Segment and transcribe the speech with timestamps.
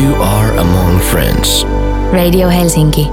[0.00, 1.66] You are among friends.
[2.12, 3.08] Radio Helsinki.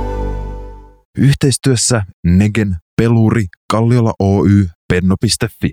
[1.18, 5.72] Yhteistyössä Negen, Peluri, Kalliola Oy, Penno.fi.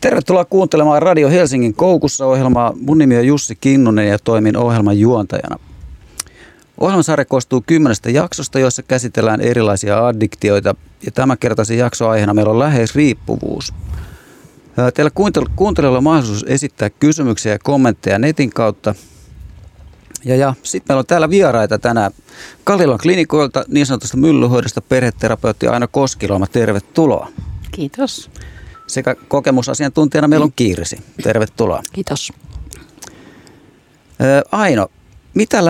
[0.00, 2.72] Tervetuloa kuuntelemaan Radio Helsingin koukussa ohjelmaa.
[2.80, 5.56] Mun nimi on Jussi Kinnunen ja toimin ohjelman juontajana.
[6.80, 10.74] Ohjelmasarja koostuu kymmenestä jaksosta, joissa käsitellään erilaisia addiktioita.
[11.06, 13.74] Ja tämänkertaisen jakson aiheena meillä on läheisriippuvuus.
[14.94, 15.10] Teillä
[15.56, 18.94] kuuntelijoilla on mahdollisuus esittää kysymyksiä ja kommentteja netin kautta.
[20.24, 22.12] Ja, ja sitten meillä on täällä vieraita tänään
[22.64, 26.46] Kallilan klinikoilta, niin sanotusta myllyhoidosta perheterapeutti Aino Koskiloma.
[26.46, 27.28] Tervetuloa.
[27.70, 28.30] Kiitos.
[28.86, 30.98] Sekä kokemusasiantuntijana meillä on Kirsi.
[31.22, 31.82] Tervetuloa.
[31.92, 32.32] Kiitos.
[34.52, 34.88] Aino,
[35.34, 35.64] mitä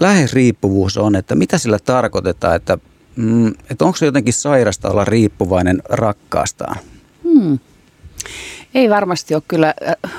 [0.00, 2.78] läheisriippuvuus on, että mitä sillä tarkoitetaan, että,
[3.16, 6.76] mm, että onko se jotenkin sairasta olla riippuvainen rakkaastaan?
[7.22, 7.58] Hmm.
[8.74, 9.74] Ei varmasti ole kyllä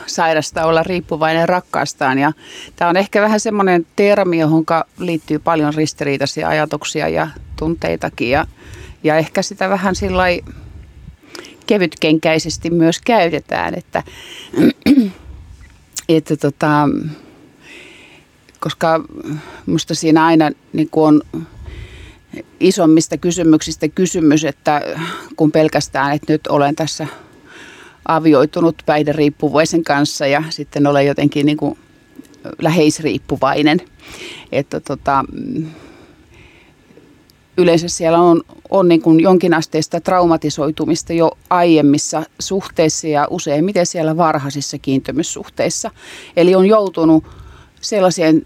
[0.06, 2.20] sairasta olla riippuvainen rakkaastaan.
[2.20, 2.32] Ja
[2.76, 4.66] tämä on ehkä vähän semmoinen termi, johon
[5.00, 8.30] liittyy paljon ristiriitaisia ajatuksia ja tunteitakin.
[8.30, 8.48] Ja,
[9.04, 10.24] ja ehkä sitä vähän sillä
[11.68, 14.04] kevytkenkäisesti myös käytetään, että,
[16.10, 16.90] että tota,
[18.60, 19.04] koska
[19.66, 21.22] musta siinä aina niin on
[22.60, 24.82] isommista kysymyksistä kysymys, että
[25.36, 27.08] kun pelkästään, että nyt olen tässä
[28.06, 31.78] avioitunut päihderiippuvaisen kanssa ja sitten olen jotenkin niin kuin
[32.62, 33.82] läheisriippuvainen.
[34.52, 35.26] Että tota,
[37.58, 44.78] yleensä siellä on, on niin kuin jonkinasteista traumatisoitumista jo aiemmissa suhteissa ja useimmiten siellä varhaisissa
[44.78, 45.92] kiintymyssuhteissa.
[46.38, 47.24] Eli on joutunut
[47.82, 48.46] sellaiseen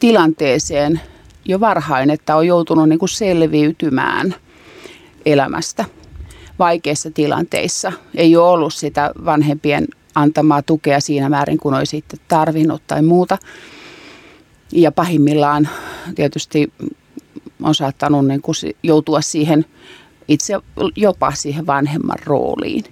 [0.00, 1.00] tilanteeseen
[1.44, 4.34] jo varhain, että on joutunut niin kuin selviytymään
[5.26, 5.84] elämästä
[6.58, 7.92] vaikeissa tilanteissa.
[8.14, 13.38] Ei ole ollut sitä vanhempien antamaa tukea siinä määrin, kun olisi sitten tarvinnut tai muuta.
[14.72, 15.68] Ja pahimmillaan
[16.14, 16.72] tietysti
[17.62, 19.64] on saattanut niin kuin joutua siihen
[20.28, 20.54] itse
[20.96, 22.84] jopa siihen vanhemman rooliin.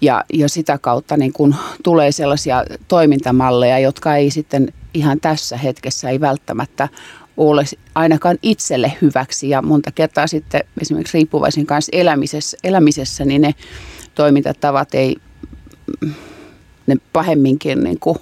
[0.00, 6.10] Ja, ja sitä kautta niin kun tulee sellaisia toimintamalleja, jotka ei sitten ihan tässä hetkessä
[6.10, 6.88] ei välttämättä
[7.36, 9.48] ole ainakaan itselle hyväksi.
[9.48, 13.54] Ja monta kertaa sitten esimerkiksi riippuvaisen kanssa elämisessä, elämisessä niin ne
[14.14, 15.16] toimintatavat ei,
[16.86, 18.18] ne pahemminkin niin kuin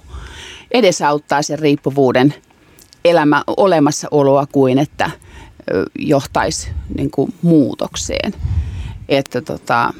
[0.71, 2.33] edesauttaa sen riippuvuuden
[3.05, 5.11] elämä olemassaoloa kuin että
[5.99, 8.33] johtaisi niin kuin muutokseen.
[9.09, 9.93] Että tota,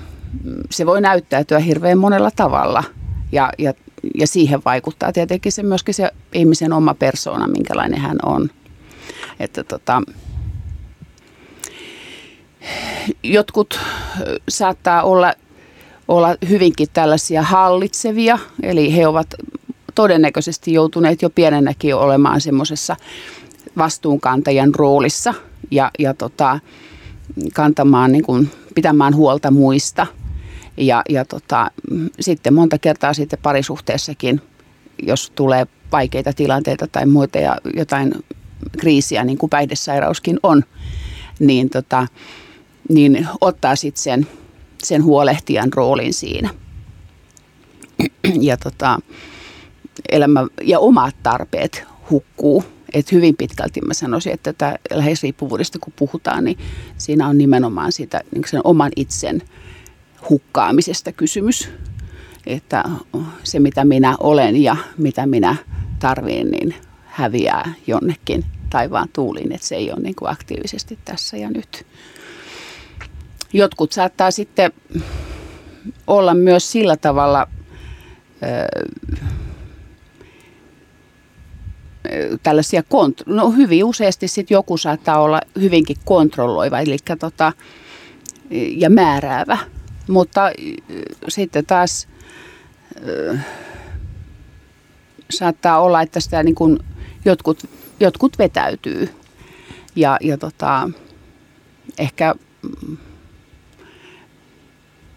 [0.69, 2.83] se voi näyttäytyä hirveän monella tavalla
[3.31, 3.73] ja, ja,
[4.15, 8.49] ja siihen vaikuttaa tietenkin se myöskin se ihmisen oma persoona, minkälainen hän on.
[9.41, 10.01] Että tota,
[13.23, 13.79] jotkut
[14.49, 15.33] saattaa olla,
[16.07, 19.35] olla hyvinkin tällaisia hallitsevia, eli he ovat
[19.95, 22.95] todennäköisesti joutuneet jo pienenäkin olemaan semmoisessa
[23.77, 25.33] vastuunkantajan roolissa
[25.71, 26.59] ja, ja tota,
[27.53, 30.07] kantamaan, niin kuin, pitämään huolta muista.
[30.77, 31.71] Ja, ja tota,
[32.19, 34.41] sitten monta kertaa sitten parisuhteessakin,
[35.03, 38.13] jos tulee vaikeita tilanteita tai muita ja jotain
[38.77, 40.63] kriisiä, niin kuin päihdesairauskin on,
[41.39, 42.07] niin, tota,
[42.89, 44.27] niin ottaa sitten sen,
[44.83, 46.49] sen huolehtijan roolin siinä.
[48.39, 48.99] Ja, tota,
[50.09, 52.63] elämä ja omat tarpeet hukkuu.
[52.93, 56.57] Et hyvin pitkälti mä sanoisin, että tätä läheisriippuvuudesta kun puhutaan, niin
[56.97, 59.41] siinä on nimenomaan siitä niin sen oman itsen
[60.29, 61.69] hukkaamisesta kysymys.
[62.45, 62.83] Että
[63.43, 65.55] se mitä minä olen ja mitä minä
[65.99, 66.75] tarviin, niin
[67.11, 71.85] häviää jonnekin taivaan tuuliin, että se ei ole niin kuin aktiivisesti tässä ja nyt.
[73.53, 74.71] Jotkut saattaa sitten
[76.07, 77.47] olla myös sillä tavalla
[82.43, 87.53] tällaisia, kont- no hyvin useasti sitten joku saattaa olla hyvinkin kontrolloiva eli tota,
[88.75, 89.57] ja määräävä,
[90.07, 90.51] mutta
[91.27, 92.07] sitten taas
[95.29, 96.79] saattaa olla, että sitä niin kuin
[97.25, 97.69] jotkut,
[97.99, 99.09] jotkut vetäytyy.
[99.95, 100.89] Ja, ja tota,
[101.97, 102.35] ehkä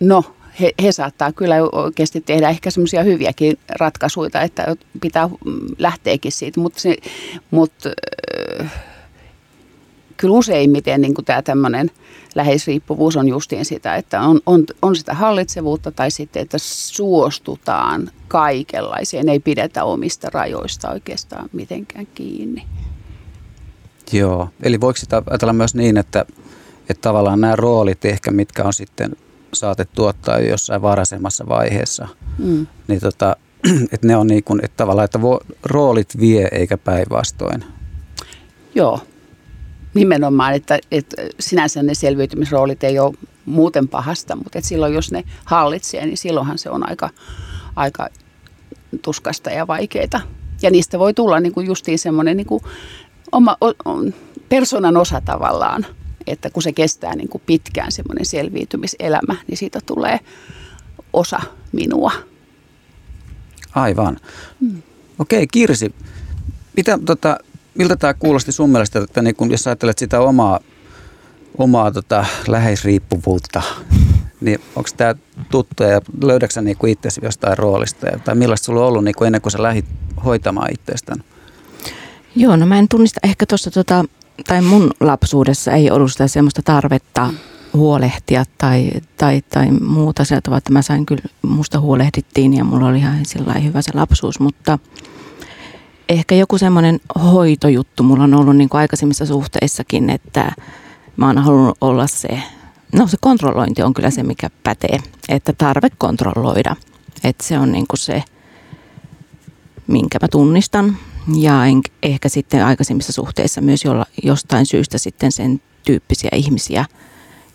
[0.01, 0.25] no
[0.61, 5.29] he, he saattaa kyllä oikeasti tehdä ehkä semmoisia hyviäkin ratkaisuja, että pitää
[5.79, 6.97] lähteekin siitä, mutta, se,
[7.51, 7.91] mutta
[10.17, 11.91] kyllä useimmiten niin kuin tämä tämmöinen
[12.35, 19.29] läheisriippuvuus on justiin sitä, että on, on, on sitä hallitsevuutta tai sitten, että suostutaan kaikenlaiseen,
[19.29, 22.67] ei pidetä omista rajoista oikeastaan mitenkään kiinni.
[24.13, 26.25] Joo, eli voiko sitä ajatella myös niin, että,
[26.89, 29.17] että tavallaan nämä roolit ehkä, mitkä on sitten
[29.53, 32.09] saatettu ottaa jo jossain varhaisemmassa vaiheessa,
[32.39, 32.67] mm.
[32.89, 33.37] niin tota,
[33.93, 37.65] että ne on niin kuin, että tavallaan, että vo, roolit vie eikä päinvastoin.
[38.75, 39.01] Joo,
[39.95, 43.15] nimenomaan, että, että sinänsä ne selviytymisroolit ei ole
[43.47, 47.11] muuten pahasta, mutta että silloin jos ne hallitsee, niin silloinhan se on aika,
[47.77, 48.09] aika
[49.03, 50.21] tuskasta ja vaikeita.
[50.63, 52.65] Ja niistä voi tulla niin kuin justiin semmoinen niin kuin
[53.33, 53.73] oma o,
[54.49, 55.87] persoonan osa tavallaan,
[56.27, 60.21] että kun se kestää niin kuin pitkään semmoinen selviytymiselämä, niin siitä tulee
[61.13, 61.41] osa
[61.73, 62.13] minua.
[63.75, 64.17] Aivan.
[64.61, 64.83] Hmm.
[65.19, 65.95] Okei, Kirsi,
[66.77, 67.39] mitä, tota,
[67.75, 70.61] miltä tämä kuulosti sun mielestä, että niin kun, jos ajattelet sitä omaa,
[71.59, 73.63] omaa tota, läheisriippuvuutta,
[74.41, 75.15] niin onko tämä
[75.51, 79.27] tuttu ja löydätkö niin itsesi jostain roolista ja, tai millaista sulla on ollut niin kuin
[79.27, 79.87] ennen kuin sä lähdit
[80.25, 81.25] hoitamaan itsestään?
[82.37, 84.05] Joo, no mä en tunnista ehkä tuossa tota,
[84.47, 87.31] tai mun lapsuudessa ei ollut sitä semmoista tarvetta
[87.75, 92.99] huolehtia tai, tai, tai muuta sieltä, että mä sain kyllä, musta huolehdittiin ja mulla oli
[92.99, 93.23] ihan
[93.65, 94.79] hyvä se lapsuus, mutta
[96.09, 100.53] ehkä joku semmoinen hoitojuttu mulla on ollut niin kuin aikaisemmissa suhteissakin, että
[101.17, 102.43] mä oon halunnut olla se,
[102.93, 104.99] no se kontrollointi on kyllä se, mikä pätee,
[105.29, 106.77] että tarve kontrolloida,
[107.25, 108.23] että se on niin kuin se,
[109.87, 110.99] minkä mä tunnistan
[111.37, 116.85] ja en, ehkä sitten aikaisemmissa suhteissa myös jolla, jostain syystä sitten sen tyyppisiä ihmisiä,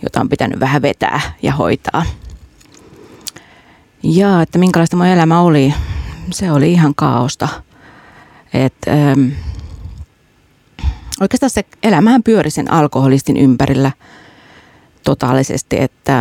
[0.03, 2.05] jota on pitänyt vähän vetää ja hoitaa.
[4.03, 5.73] Ja että minkälaista mun elämä oli,
[6.31, 7.47] se oli ihan kaaosta.
[8.53, 9.29] Et, ähm,
[11.21, 13.91] oikeastaan se elämähän pyöri sen alkoholistin ympärillä
[15.03, 16.19] totaalisesti, että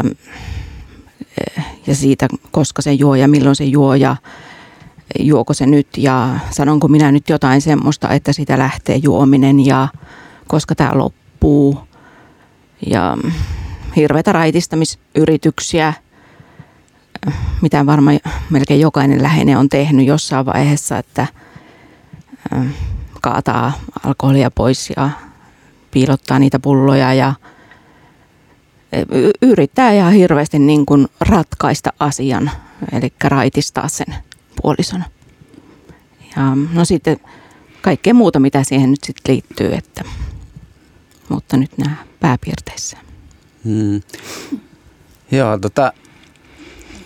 [1.58, 4.16] äh, ja siitä, koska se juo ja milloin se juo ja
[5.18, 9.88] juoko se nyt ja sanonko minä nyt jotain semmoista, että sitä lähtee juominen ja
[10.46, 11.78] koska tämä loppuu.
[12.86, 13.16] Ja
[13.96, 15.92] hirveitä raitistamisyrityksiä,
[17.62, 18.20] mitä varmaan
[18.50, 21.26] melkein jokainen läheinen on tehnyt jossain vaiheessa, että
[23.20, 23.72] kaataa
[24.04, 25.10] alkoholia pois ja
[25.90, 27.34] piilottaa niitä pulloja ja
[29.42, 32.50] yrittää ihan hirveästi niin kuin ratkaista asian,
[32.92, 34.14] eli raitistaa sen
[34.62, 35.04] puolison.
[36.36, 36.42] Ja
[36.72, 37.20] no sitten
[37.80, 40.04] kaikkea muuta, mitä siihen nyt sitten liittyy, että,
[41.28, 42.96] mutta nyt nämä pääpiirteissä.
[43.64, 44.02] Hmm.
[45.30, 45.92] Joo, tota,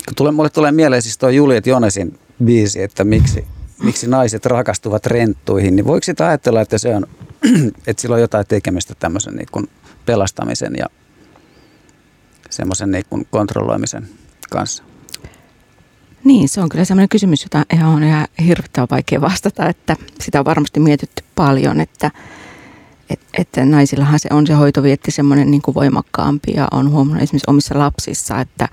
[0.08, 3.44] kun tule, mulle tulee mieleen siis tuo Juliet Jonesin biisi, että miksi,
[3.82, 7.06] miksi naiset rakastuvat renttuihin, niin voiko sitä ajatella, että, se on,
[7.86, 9.68] että sillä on jotain tekemistä tämmöisen niin kuin
[10.06, 10.86] pelastamisen ja
[12.50, 14.08] semmoisen niin kuin kontrolloimisen
[14.50, 14.82] kanssa?
[16.24, 20.44] Niin, se on kyllä sellainen kysymys, jota on ihan hirvittävän vaikea vastata, että sitä on
[20.44, 22.10] varmasti mietitty paljon, että,
[23.10, 27.50] että, että naisillahan se on se hoitovietti semmoinen niin kuin voimakkaampi ja on huomannut esimerkiksi
[27.50, 28.68] omissa lapsissa, että,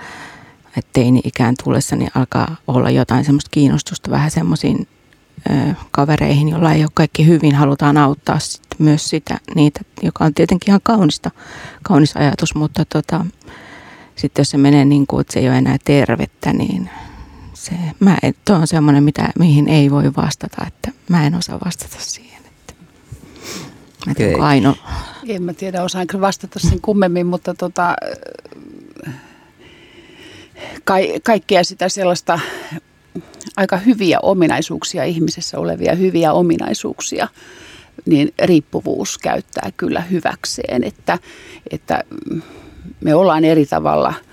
[0.77, 4.87] että teini-ikään tullessa niin alkaa olla jotain semmoista kiinnostusta vähän semmoisiin
[5.91, 10.69] kavereihin, joilla ei ole kaikki hyvin, halutaan auttaa sit myös sitä, niitä, joka on tietenkin
[10.69, 11.31] ihan kaunista,
[11.83, 13.25] kaunis ajatus, mutta tota,
[14.15, 16.89] sitten jos se menee niin kuin, että se ei ole enää tervettä, niin
[17.53, 21.95] se, mä, tuo on semmoinen, mitä, mihin ei voi vastata, että mä en osaa vastata
[21.99, 22.41] siihen.
[22.45, 22.73] Että,
[24.05, 24.33] mä okay.
[24.39, 24.75] Aino...
[25.27, 27.95] En mä tiedä, osaanko vastata sen kummemmin, mutta tota,
[30.83, 30.93] ka,
[31.23, 32.39] kaikkea sitä sellaista
[33.57, 37.27] aika hyviä ominaisuuksia ihmisessä olevia hyviä ominaisuuksia,
[38.05, 41.19] niin riippuvuus käyttää kyllä hyväkseen, että,
[41.71, 42.03] että
[43.01, 44.13] me ollaan eri tavalla–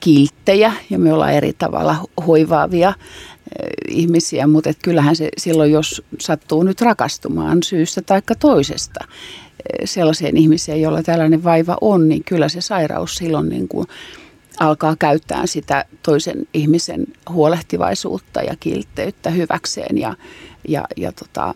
[0.00, 6.02] kilttejä ja me ollaan eri tavalla hoivaavia eh, ihmisiä, mutta et kyllähän se silloin, jos
[6.20, 12.48] sattuu nyt rakastumaan syystä tai toisesta eh, sellaiseen ihmiseen, jolla tällainen vaiva on, niin kyllä
[12.48, 13.86] se sairaus silloin niin kuin
[14.62, 20.16] alkaa käyttää sitä toisen ihmisen huolehtivaisuutta ja kiltteyttä hyväkseen ja,
[20.68, 21.54] ja, ja tota,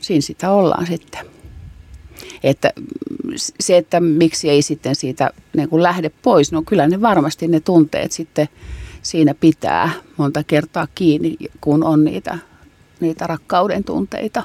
[0.00, 1.26] siinä sitä ollaan sitten.
[2.42, 2.72] Että
[3.60, 7.60] se, että miksi ei sitten siitä niin kuin lähde pois, no kyllä ne varmasti ne
[7.60, 8.48] tunteet sitten
[9.02, 12.38] siinä pitää monta kertaa kiinni, kun on niitä,
[13.00, 14.42] niitä rakkauden tunteita.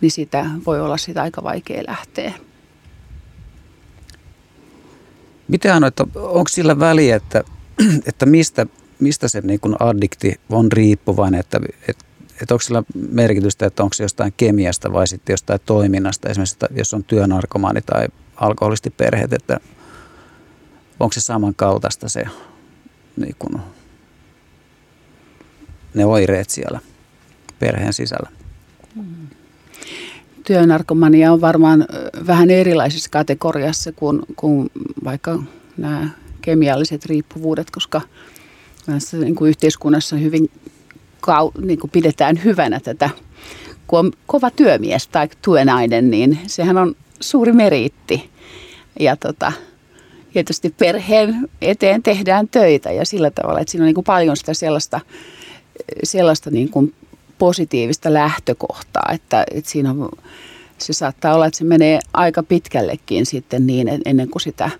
[0.00, 2.32] Niin sitä voi olla sitä aika vaikea lähteä.
[5.48, 7.44] Miten että onko sillä väliä, että,
[8.08, 8.66] että mistä,
[9.00, 12.08] mistä se niin kuin addikti on riippuvainen, että, että
[12.42, 16.94] että onko sillä merkitystä, että onko se jostain kemiasta vai sitten jostain toiminnasta, esimerkiksi jos
[16.94, 19.60] on työnarkomaani tai alkoholistiperheet, että
[21.00, 22.24] onko se samankaltaista se
[23.16, 23.62] niin kuin,
[25.94, 26.80] ne oireet siellä
[27.58, 28.30] perheen sisällä?
[28.94, 29.28] Hmm.
[30.48, 31.86] Työnarkomania on varmaan
[32.26, 34.70] vähän erilaisessa kategoriassa kuin, kuin
[35.04, 35.42] vaikka
[35.76, 36.08] nämä
[36.42, 38.00] kemialliset riippuvuudet, koska
[38.86, 40.50] tässä niin kuin yhteiskunnassa hyvin
[41.20, 43.10] kau, niin kuin pidetään hyvänä tätä,
[43.86, 48.30] kun on kova työmies tai työnainen, niin sehän on suuri meriitti.
[49.00, 49.52] Ja tota,
[50.32, 54.54] tietysti perheen eteen tehdään töitä ja sillä tavalla, että siinä on niin kuin paljon sitä
[54.54, 55.00] sellaista,
[56.04, 56.94] sellaista niin kuin
[57.38, 60.08] positiivista lähtökohtaa, että, että siinä on,
[60.78, 64.70] se saattaa olla, että se menee aika pitkällekin sitten niin, ennen kuin sitä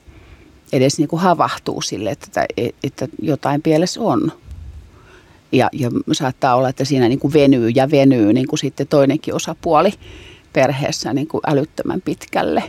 [0.73, 2.47] edes niin kuin havahtuu sille, että,
[2.83, 4.33] että jotain pielessä on.
[5.53, 9.35] Ja, ja saattaa olla, että siinä niin kuin venyy ja venyy niin kuin sitten toinenkin
[9.35, 9.93] osapuoli
[10.53, 12.63] perheessä niin kuin älyttömän pitkälle.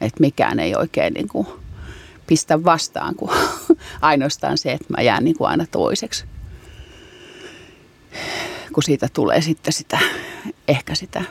[0.00, 1.46] Että mikään ei oikein niin kuin
[2.26, 3.30] pistä vastaan, kuin
[4.00, 6.24] ainoastaan se, että mä jään niin kuin aina toiseksi.
[8.72, 9.98] Kun siitä tulee sitten sitä,
[10.68, 11.24] ehkä sitä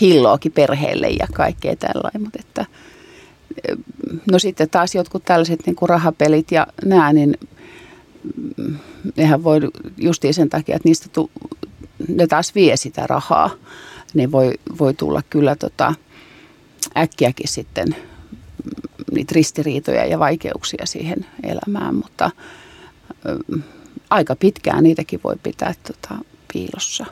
[0.00, 2.22] hilloakin perheelle ja kaikkea tällainen.
[2.22, 2.66] Mutta että,
[4.30, 7.36] no sitten taas jotkut tällaiset niin kuin rahapelit ja nämä, niin
[9.16, 9.60] nehän voi
[9.96, 11.30] justiin sen takia, että niistä tu,
[12.08, 13.50] ne taas vie sitä rahaa.
[14.14, 15.94] Ne voi, voi tulla kyllä tota,
[16.96, 17.96] äkkiäkin sitten
[19.12, 22.30] niitä ristiriitoja ja vaikeuksia siihen elämään, mutta
[23.26, 23.58] ö,
[24.10, 27.06] aika pitkään niitäkin voi pitää tota, piilossa.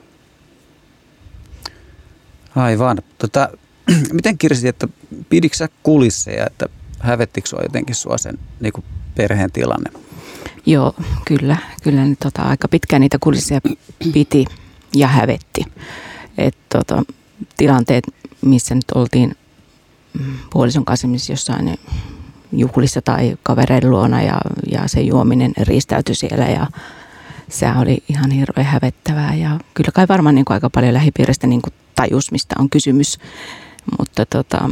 [2.57, 2.99] Aivan.
[3.19, 3.49] Tota,
[4.13, 4.89] miten Kirsi, että
[5.29, 6.67] pidikö sä kulisseja, että
[6.99, 9.91] hävettikö sua jotenkin sua sen niin kuin perheen tilanne?
[10.67, 11.57] Joo, kyllä.
[11.83, 13.61] Kyllä ne, tota, aika pitkään niitä kulisseja
[14.13, 14.45] piti
[14.95, 15.65] ja hävetti.
[16.39, 17.03] Et, tota,
[17.57, 18.05] tilanteet,
[18.43, 19.37] missä nyt oltiin
[20.51, 21.79] puolison kanssa jossain
[22.53, 24.41] juhlissa tai kavereiden luona ja,
[24.71, 26.67] ja se juominen ristäytyi siellä ja
[27.49, 31.63] se oli ihan hirveän hävettävää ja kyllä kai varmaan niin kuin aika paljon lähipiiristä niin
[31.63, 33.19] kuin tajus, mistä on kysymys,
[33.99, 34.71] mutta tota,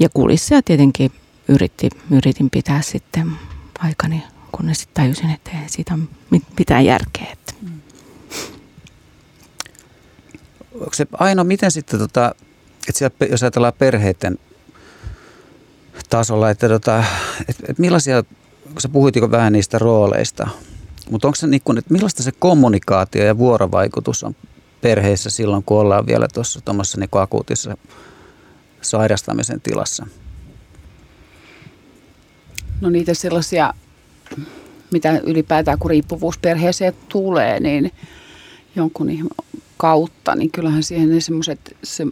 [0.00, 1.12] ja kulissa ja tietenkin
[1.48, 3.32] yritti, yritin pitää sitten
[3.78, 4.22] aikani,
[4.52, 5.98] kunnes sitten tajusin, että ei siitä
[6.58, 7.26] mitään järkeä.
[7.32, 7.54] Että.
[10.74, 12.34] Onko se aina, miten sitten tota,
[12.88, 14.38] että siellä, jos ajatellaan perheiden
[16.10, 17.04] tasolla, että, tota,
[17.40, 18.22] että, että millaisia,
[18.64, 20.48] kun sä puhuit vähän niistä rooleista,
[21.10, 24.36] mutta onko se niin kuin, että millaista se kommunikaatio ja vuorovaikutus on
[24.80, 27.76] perheissä silloin, kun ollaan vielä tuossa tuommoisessa niin akuutissa
[28.80, 30.06] sairastamisen tilassa?
[32.80, 33.74] No niitä sellaisia,
[34.90, 37.92] mitä ylipäätään kun riippuvuus perheeseen tulee, niin
[38.76, 39.30] jonkun
[39.76, 42.06] kautta, niin kyllähän siihen ne semmoiset, se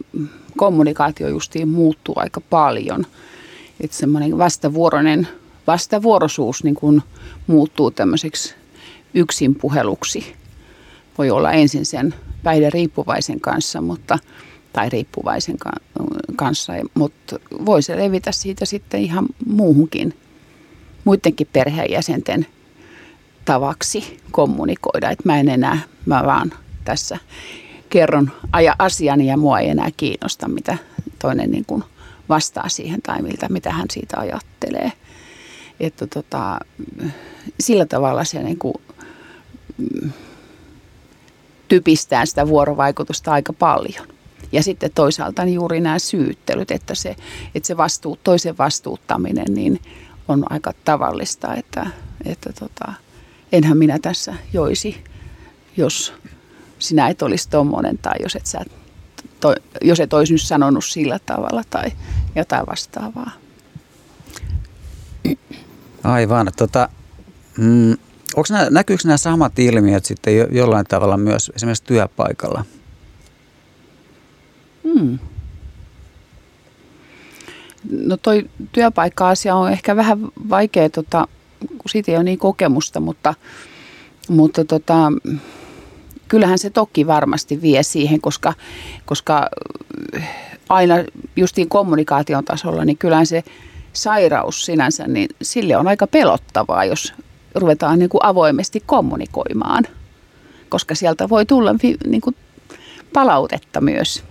[0.57, 3.05] kommunikaatio justiin muuttuu aika paljon.
[3.79, 5.27] Että semmoinen vastavuoroinen,
[5.67, 7.01] vastavuoroisuus niin kuin
[7.47, 8.55] muuttuu tämmöiseksi
[9.13, 10.35] yksinpuheluksi.
[11.17, 12.15] Voi olla ensin sen
[12.69, 14.19] riippuvaisen kanssa, mutta,
[14.73, 15.55] tai riippuvaisen
[16.35, 20.17] kanssa, mutta voi se levitä siitä sitten ihan muuhunkin,
[21.03, 22.47] muidenkin perheenjäsenten
[23.45, 25.09] tavaksi kommunikoida.
[25.09, 26.53] Että mä en enää, mä vaan
[26.85, 27.17] tässä
[27.89, 30.77] kerron aja asiani ja mua ei enää kiinnosta, mitä
[31.19, 31.83] toinen niin kuin
[32.29, 34.91] vastaa siihen tai miltä, mitä hän siitä ajattelee.
[35.79, 36.59] Että tota,
[37.59, 38.73] sillä tavalla se niin kuin,
[41.67, 44.07] typistää sitä vuorovaikutusta aika paljon.
[44.51, 47.15] Ja sitten toisaalta niin juuri nämä syyttelyt, että se,
[47.55, 49.79] että se vastuu, toisen vastuuttaminen niin
[50.27, 51.87] on aika tavallista, että,
[52.25, 52.93] että tota,
[53.51, 55.03] enhän minä tässä joisi,
[55.77, 56.13] jos
[56.79, 58.65] sinä et olisi tuommoinen tai jos et, sä,
[59.39, 61.91] to, jos et olisi nyt sanonut sillä tavalla tai
[62.35, 63.31] jotain vastaavaa.
[66.03, 66.51] Aivan.
[66.57, 66.89] Tota,
[67.57, 67.97] mm,
[68.35, 72.65] onko nämä, näkyykö nämä samat ilmiöt sitten jo, jollain tavalla myös esimerkiksi työpaikalla?
[74.83, 75.19] Hmm.
[77.91, 81.27] No toi työpaikka-asia on ehkä vähän vaikea, tota,
[81.67, 83.33] kun siitä ei ole niin kokemusta, mutta,
[84.29, 85.11] mutta tota,
[86.27, 88.53] kyllähän se toki varmasti vie siihen, koska,
[89.05, 89.49] koska
[90.15, 90.29] äh,
[90.69, 90.95] aina
[91.35, 93.43] justiin kommunikaation tasolla, niin kyllähän se
[93.93, 97.13] sairaus sinänsä, niin sille on aika pelottavaa, jos
[97.55, 99.83] ruvetaan niin kuin avoimesti kommunikoimaan,
[100.69, 101.75] koska sieltä voi tulla
[102.07, 102.35] niin kuin
[103.13, 104.23] palautetta myös.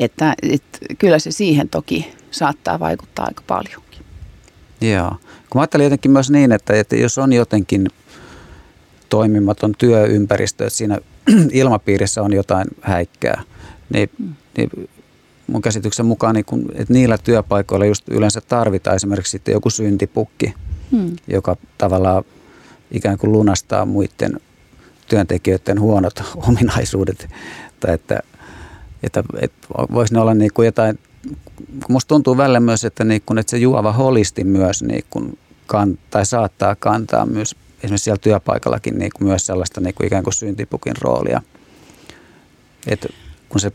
[0.00, 4.00] Että, että kyllä se siihen toki saattaa vaikuttaa aika paljonkin.
[4.80, 5.10] Joo.
[5.50, 7.88] Kun mä ajattelin jotenkin myös niin, että, että jos on jotenkin
[9.08, 10.98] toimimaton työympäristö, että siinä
[11.52, 13.42] ilmapiirissä on jotain häikkää,
[13.94, 14.10] niin,
[14.56, 14.70] niin
[15.46, 20.54] mun käsityksen mukaan niin kun, että niillä työpaikoilla just yleensä tarvitaan esimerkiksi sitten joku syntipukki,
[20.92, 21.16] hmm.
[21.28, 22.24] joka tavallaan
[22.90, 24.40] ikään kuin lunastaa muiden
[25.08, 27.28] työntekijöiden huonot ominaisuudet.
[27.80, 28.20] Tai että,
[29.02, 30.98] että, että voisi ne olla niin kuin jotain,
[31.88, 35.98] musta tuntuu välillä myös, että, niin kuin, että se juova holisti myös niin kuin kan,
[36.10, 40.34] tai saattaa kantaa myös esimerkiksi siellä työpaikallakin niin kuin myös sellaista niin kuin ikään kuin
[40.34, 41.42] syntipukin roolia.
[42.86, 43.06] Et
[43.48, 43.72] kun se,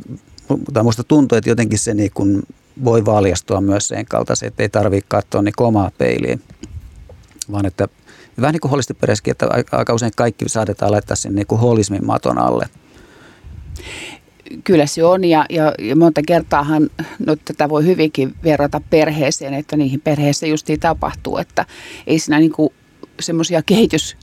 [0.73, 2.43] tai musta tuntuu, että jotenkin se niin kuin
[2.83, 6.41] voi valjastua myös sen kaltaisen, että ei tarvitse katsoa niin omaa peiliin,
[7.51, 7.87] vaan että
[8.41, 12.37] vähän niin kuin holistiperäiskin, että aika usein kaikki saatetaan laittaa sen niin kuin holismin maton
[12.37, 12.69] alle.
[14.63, 16.89] Kyllä se on ja, ja, ja monta kertaahan
[17.19, 21.65] no, tätä voi hyvinkin verrata perheeseen, että niihin perheessä justiin tapahtuu, että
[22.07, 22.51] ei siinä niin
[23.19, 24.17] semmoisia kehitys,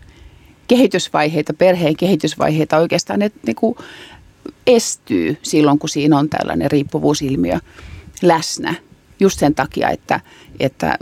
[0.68, 3.76] kehitysvaiheita, perheen kehitysvaiheita oikeastaan ne niin kuin
[4.66, 7.58] estyy silloin, kun siinä on tällainen riippuvuusilmiö
[8.23, 8.75] läsnä.
[9.20, 10.20] Just sen takia, että,
[10.61, 10.99] että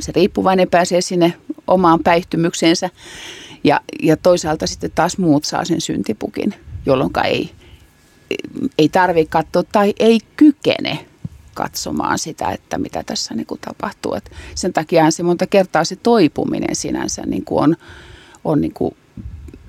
[0.00, 1.34] se riippuvainen pääsee sinne
[1.66, 2.90] omaan päihtymykseensä
[3.64, 6.54] ja, ja toisaalta sitten taas muut saa sen syntipukin,
[6.86, 7.50] jolloin ei,
[8.78, 11.06] ei tarvitse katsoa tai ei kykene
[11.54, 14.14] katsomaan sitä, että mitä tässä niin kuin tapahtuu.
[14.14, 17.76] Et sen takia se monta kertaa se toipuminen sinänsä niin kuin on,
[18.44, 18.96] on niin kuin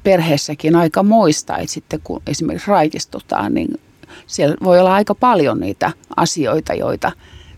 [0.04, 3.80] perheessäkin aika moista, että sitten kun esimerkiksi raitistutaan, niin
[4.28, 7.12] siellä voi olla aika paljon niitä asioita, joita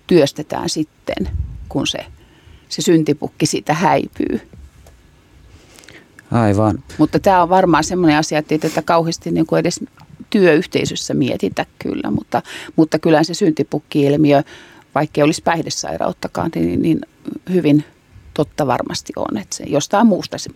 [0.07, 1.29] työstetään sitten,
[1.69, 2.05] kun se,
[2.69, 4.41] se syntipukki siitä häipyy.
[6.31, 6.83] Aivan.
[6.97, 9.79] Mutta tämä on varmaan semmoinen asia, että ei tätä kauheasti niin kuin edes
[10.29, 12.41] työyhteisössä mietitä kyllä, mutta,
[12.75, 14.43] mutta kyllä se syntipukki-ilmiö,
[14.95, 17.01] vaikka ei olisi päihdesairauttakaan, niin, niin
[17.49, 17.83] hyvin
[18.33, 20.49] totta varmasti on, että se jostain muusta se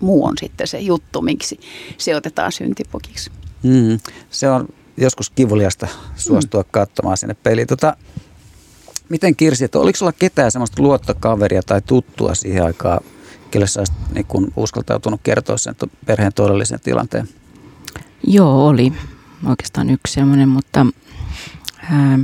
[0.00, 1.60] muu on sitten se juttu, miksi
[1.98, 3.30] se otetaan syntipukiksi.
[3.62, 3.98] Mm,
[4.30, 6.68] se on joskus kivuliasta suostua mm.
[6.70, 7.66] katsomaan sinne peliin.
[7.66, 7.96] Tota,
[9.12, 13.00] miten Kirsi, että oliko sulla ketään semmoista luottokaveria tai tuttua siihen aikaan,
[13.50, 15.74] kelle sä olisit niin uskaltautunut kertoa sen
[16.06, 17.28] perheen todellisen tilanteen?
[18.26, 18.92] Joo, oli
[19.48, 20.86] oikeastaan yksi semmoinen, mutta
[21.90, 22.18] ää,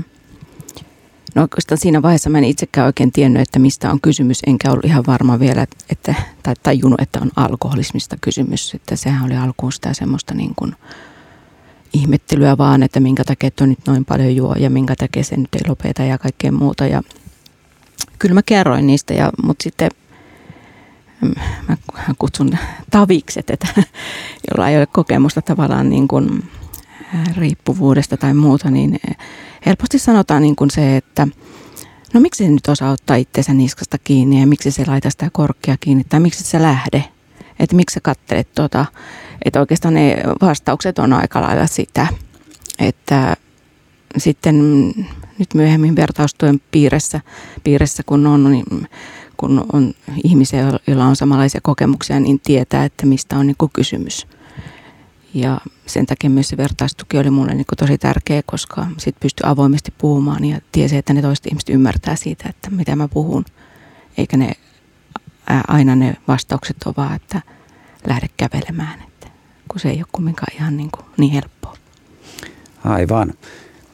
[1.35, 4.85] no oikeastaan siinä vaiheessa mä en itsekään oikein tiennyt, että mistä on kysymys, enkä ollut
[4.85, 8.75] ihan varma vielä, että, tai tajunnut, että on alkoholismista kysymys.
[8.75, 10.76] Että sehän oli alkuun sitä semmoista niin kuin
[11.99, 15.54] ihmettelyä vaan, että minkä takia tuo nyt noin paljon juo ja minkä takia se nyt
[15.54, 16.87] ei lopeta ja kaikkea muuta.
[16.87, 17.02] Ja
[18.19, 19.91] kyllä mä kerroin niistä, ja, mutta sitten
[21.69, 21.76] mä
[22.19, 22.50] kutsun
[22.91, 23.69] tavikset, että,
[24.50, 26.45] jolla ei ole kokemusta tavallaan niin kuin
[27.37, 29.00] riippuvuudesta tai muuta, niin
[29.67, 31.28] helposti sanotaan niin kuin se, että
[32.15, 35.76] no miksi se nyt osaa ottaa itseensä niskasta kiinni ja miksi se laita sitä korkkia
[35.80, 37.04] kiinni tai miksi se lähde,
[37.58, 38.86] että miksi sä kattelet tuota,
[39.44, 42.06] että oikeastaan ne vastaukset on aika lailla sitä,
[42.78, 43.36] että
[44.16, 44.58] sitten
[45.38, 47.21] nyt myöhemmin vertaustuen piirissä,
[47.64, 48.88] piirissä kun on, niin
[49.36, 49.94] kun on
[50.25, 54.26] ihmisiä, joilla on samanlaisia kokemuksia, niin tietää, että mistä on niin kysymys.
[55.34, 59.94] Ja sen takia myös se vertaistuki oli mulle niin tosi tärkeä, koska sitten pystyi avoimesti
[59.99, 63.44] puhumaan ja tiesi, että ne toiset ihmiset ymmärtää siitä, että mitä mä puhun.
[64.18, 64.52] Eikä ne
[65.69, 67.43] aina ne vastaukset ole vaan, että
[68.06, 69.26] lähde kävelemään, että,
[69.69, 71.76] kun se ei ole kumminkaan ihan niin, kuin, niin helppoa.
[72.84, 73.34] Aivan.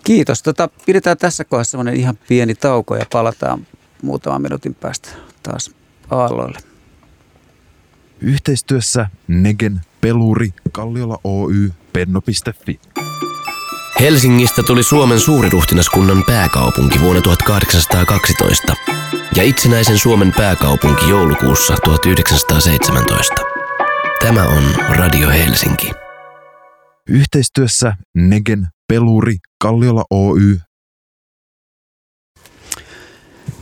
[0.05, 0.43] Kiitos.
[0.43, 3.67] Tota, pidetään tässä kohdassa ihan pieni tauko ja palataan
[4.03, 5.09] muutaman minuutin päästä
[5.43, 5.71] taas
[6.11, 6.59] aalloille.
[8.21, 12.81] Yhteistyössä Negen, Peluri, Kalliola Oy, Penno.fi.
[14.05, 18.77] Helsingistä tuli Suomen suuriruhtinaskunnan pääkaupunki vuonna 1812
[19.37, 23.35] ja itsenäisen Suomen pääkaupunki joulukuussa 1917.
[24.25, 25.90] Tämä on Radio Helsinki.
[27.09, 30.59] Yhteistyössä Negen, Peluri, Kalliola Oy,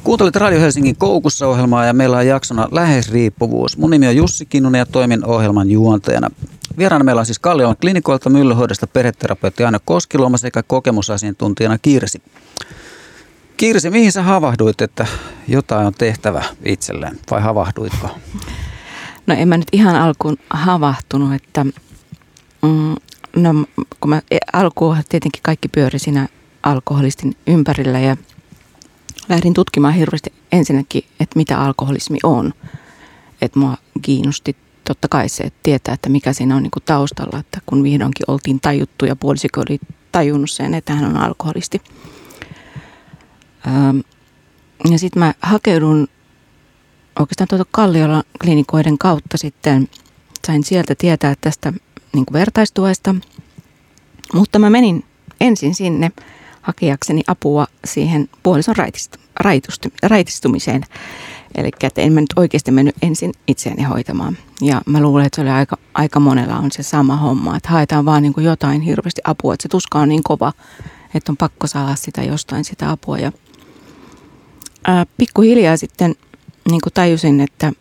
[0.05, 3.79] Kuuntelit Radio Helsingin Koukussa ohjelmaa ja meillä on jaksona Läheisriippuvuus.
[3.79, 6.31] Mun nimi on Jussi Kinnunen ja toimin ohjelman juontajana.
[6.79, 12.23] Vieraana meillä on siis Kalliolan klinikoilta myllyhoidosta perheterapeutti Aina Koskiluoma sekä kokemusasiantuntijana Kirsi.
[13.57, 15.07] Kirsi, mihin sä havahduit, että
[15.49, 18.09] jotain on tehtävä itselleen vai havahduitko?
[19.27, 21.65] No en mä nyt ihan alkuun havahtunut, että
[22.63, 22.95] mm,
[23.37, 23.65] no,
[24.01, 26.29] kun mä e, alkuun tietenkin kaikki pyöri siinä
[26.63, 28.17] alkoholistin ympärillä ja–
[29.29, 32.55] lähdin tutkimaan hirveästi ensinnäkin, että mitä alkoholismi on.
[33.43, 37.39] Että mua kiinnosti totta kai se, että tietää, että mikä siinä on niin kuin taustalla,
[37.39, 39.81] että kun vihdoinkin oltiin tajuttu ja puolisikö oli
[40.13, 41.83] tajunnut sen, että hän on alkoholisti.
[44.91, 46.09] Ja sitten mä hakeudun
[47.19, 49.89] oikeastaan tuota Kalliola klinikoiden kautta sitten,
[50.47, 51.73] sain sieltä tietää tästä
[52.13, 53.15] niin kuin vertaistuesta,
[54.35, 55.05] mutta mä menin
[55.41, 56.13] ensin sinne–
[56.63, 58.75] hakeakseni apua siihen puolison
[60.03, 60.83] raitistumiseen.
[61.55, 64.39] Eli että en mä nyt oikeasti mennyt ensin itseäni hoitamaan.
[64.61, 68.05] Ja mä luulen, että se oli aika, aika monella on se sama homma, että haetaan
[68.05, 70.53] vaan niin kuin jotain hirveästi apua, että se tuska on niin kova,
[71.15, 73.19] että on pakko saada sitä jostain sitä apua.
[73.19, 73.33] Ja
[74.87, 76.15] ää, pikkuhiljaa sitten
[76.71, 77.73] niin kuin tajusin, että,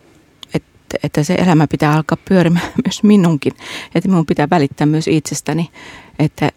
[0.54, 3.54] että, että se elämä pitää alkaa pyörimään myös minunkin.
[3.96, 5.70] Että minun pitää välittää myös itsestäni,
[6.20, 6.50] että,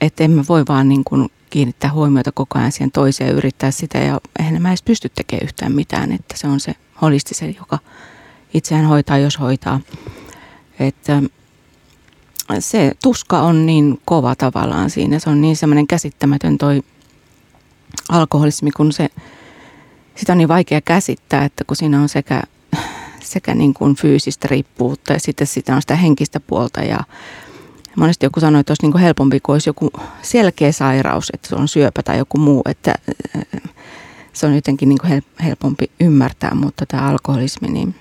[0.00, 3.70] että en mä voi vaan niin kuin kiinnittää huomiota koko ajan siihen toiseen ja yrittää
[3.70, 3.98] sitä.
[3.98, 7.78] Ja eihän mä edes pysty tekemään yhtään mitään, että se on se holistisen, joka
[8.54, 9.80] itseään hoitaa, jos hoitaa.
[10.78, 11.22] Että
[12.58, 15.18] se tuska on niin kova tavallaan siinä.
[15.18, 16.82] Se on niin semmoinen käsittämätön toi
[18.08, 19.08] alkoholismi, kun se,
[20.14, 22.42] sitä on niin vaikea käsittää, että kun siinä on sekä,
[23.20, 26.98] sekä niin kuin fyysistä riippuvuutta ja sitten sitä on sitä henkistä puolta ja
[27.96, 29.90] monesti joku sanoi, että olisi niin kuin helpompi, kun olisi joku
[30.22, 32.94] selkeä sairaus, että se on syöpä tai joku muu, että
[34.32, 37.94] se on jotenkin niin kuin helpompi ymmärtää, mutta tämä alkoholismi, niin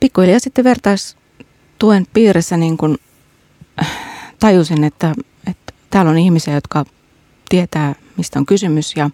[0.00, 2.98] pikkuhiljaa sitten vertaistuen piirissä niin kuin
[4.40, 5.14] tajusin, että,
[5.50, 6.84] että täällä on ihmisiä, jotka
[7.48, 9.10] tietää, mistä on kysymys ja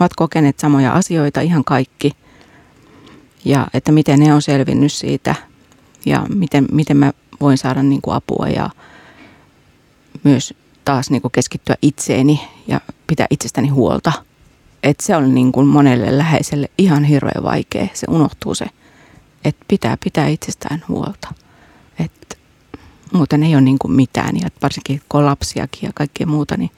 [0.00, 2.12] ovat kokeneet samoja asioita ihan kaikki.
[3.44, 5.34] Ja että miten ne on selvinnyt siitä
[6.06, 8.70] ja miten, miten mä voin saada niin kuin apua ja
[10.24, 14.12] myös taas niin kuin keskittyä itseeni ja pitää itsestäni huolta.
[14.82, 17.86] Että se on niin kuin monelle läheiselle ihan hirveän vaikea.
[17.94, 18.66] Se unohtuu se,
[19.44, 21.34] että pitää pitää itsestään huolta.
[21.98, 22.36] Että
[23.12, 26.70] muuten ei ole niin kuin mitään ja varsinkin kun on lapsiakin ja kaikkea muuta, niin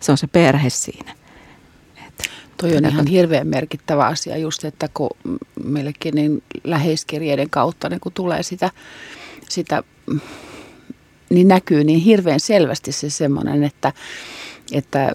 [0.00, 1.14] se on se perhe siinä.
[2.06, 2.24] Että
[2.56, 5.10] Toi on ihan hirveän merkittävä asia just, että kun
[5.64, 8.70] meillekin niin läheiskirjeiden kautta niin kun tulee sitä,
[9.48, 9.82] sitä,
[11.30, 13.92] niin näkyy niin hirveän selvästi se semmoinen, että,
[14.72, 15.12] että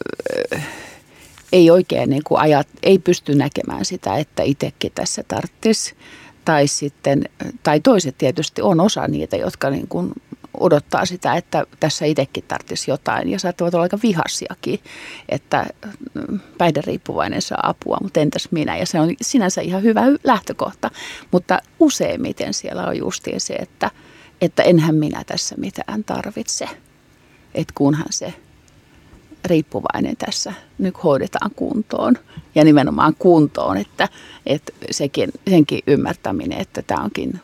[1.51, 5.95] ei oikein niin kuin ajat, ei pysty näkemään sitä, että itsekin tässä tarvitsisi.
[6.45, 7.23] Tai sitten,
[7.63, 10.13] tai toiset tietysti on osa niitä, jotka niin kuin
[10.59, 13.29] odottaa sitä, että tässä itsekin tarvitsisi jotain.
[13.29, 14.79] Ja saattavat olla aika vihasiakin,
[15.29, 15.65] että
[16.13, 18.77] mm, päihderiippuvainen saa apua, mutta entäs minä?
[18.77, 20.91] Ja se on sinänsä ihan hyvä lähtökohta.
[21.31, 23.91] Mutta useimmiten siellä on justiin se, että,
[24.41, 26.69] että enhän minä tässä mitään tarvitse.
[27.55, 28.33] Että kunhan se
[29.45, 32.17] riippuvainen tässä nyt hoidetaan kuntoon.
[32.55, 34.09] Ja nimenomaan kuntoon, että,
[34.45, 37.39] että sekin, senkin ymmärtäminen, että tämä onkin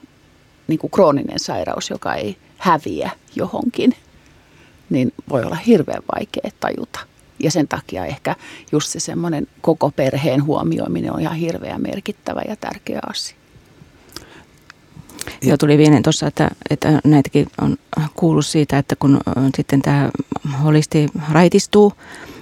[0.68, 3.94] niin kuin krooninen sairaus, joka ei häviä johonkin,
[4.90, 7.00] niin voi olla hirveän vaikea tajuta.
[7.40, 8.36] Ja sen takia ehkä
[8.72, 13.37] just se semmoinen koko perheen huomioiminen on ihan hirveän merkittävä ja tärkeä asia.
[15.42, 17.78] Ja tuli viinen tuossa, että, että näitäkin on
[18.16, 19.20] kuullut siitä, että kun
[19.58, 20.10] sitten tämä
[20.64, 21.94] holisti raitistuu,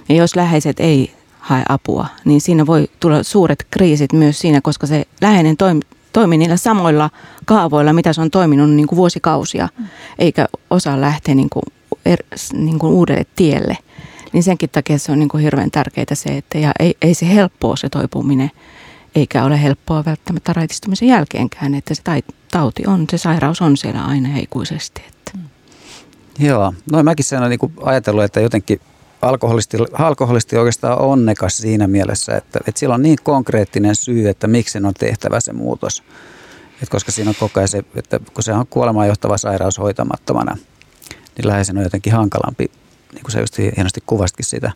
[0.08, 4.86] ja jos läheiset ei hae apua, niin siinä voi tulla suuret kriisit myös siinä, koska
[4.86, 5.80] se läheinen toimi,
[6.12, 7.10] toimi niillä samoilla
[7.44, 9.86] kaavoilla, mitä se on toiminut niin kuin vuosikausia, mm.
[10.18, 11.62] eikä osaa lähteä niin kuin,
[12.06, 12.22] er,
[12.52, 13.78] niin kuin uudelle tielle.
[14.32, 17.34] Niin senkin takia se on niin kuin hirveän tärkeää se, että ja ei, ei se
[17.34, 18.50] helppoa se toipuminen,
[19.16, 22.02] eikä ole helppoa välttämättä raitistumisen jälkeenkään, että se
[22.50, 25.02] tauti on, se sairaus on siellä aina heikuisesti.
[25.08, 25.30] Että.
[25.36, 25.44] Mm.
[26.46, 28.80] Joo, no mäkin sen olen niin ajatellut, että jotenkin
[29.22, 34.78] alkoholisti, alkoholisti oikeastaan onnekas siinä mielessä, että, että sillä on niin konkreettinen syy, että miksi
[34.78, 36.02] on tehtävä se muutos.
[36.82, 40.56] Et koska siinä on koko ajan se, että kun se on kuolemaan johtava sairaus hoitamattomana,
[41.36, 42.70] niin läheisen on jotenkin hankalampi,
[43.12, 44.72] niin kuin sä just hienosti kuvastikin sitä.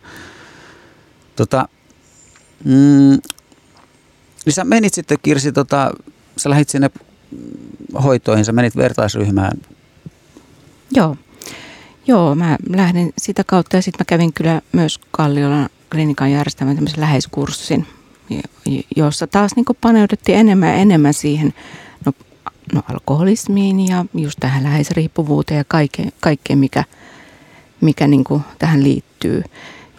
[1.36, 1.68] Tota,
[2.64, 3.18] mm,
[4.44, 5.90] niin sä menit sitten Kirsi, tota,
[6.36, 6.90] sä lähit sinne
[8.02, 9.58] hoitoihin, sä menit vertaisryhmään.
[10.94, 11.16] Joo.
[12.06, 17.00] Joo, mä lähdin sitä kautta ja sitten mä kävin kyllä myös Kalliolan klinikan järjestämään tämmöisen
[17.00, 17.86] läheiskurssin,
[18.96, 21.54] jossa taas niin paneuduttiin enemmän ja enemmän siihen
[22.06, 22.12] no,
[22.74, 26.84] no alkoholismiin ja just tähän läheisriippuvuuteen ja kaikkeen, kaikkeen mikä,
[27.80, 28.24] mikä niin
[28.58, 29.42] tähän liittyy.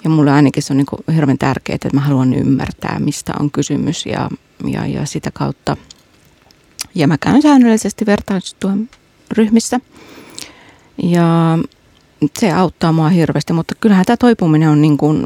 [0.03, 4.05] Ja mulle ainakin se on niin hirveän tärkeää, että mä haluan ymmärtää, mistä on kysymys
[4.05, 4.29] ja,
[4.67, 5.77] ja, ja sitä kautta.
[6.95, 8.89] Ja mä käyn säännöllisesti vertaistuen
[9.31, 9.79] ryhmissä.
[11.03, 11.57] Ja
[12.39, 15.25] se auttaa mua hirveästi, mutta kyllähän tämä toipuminen on niin kuin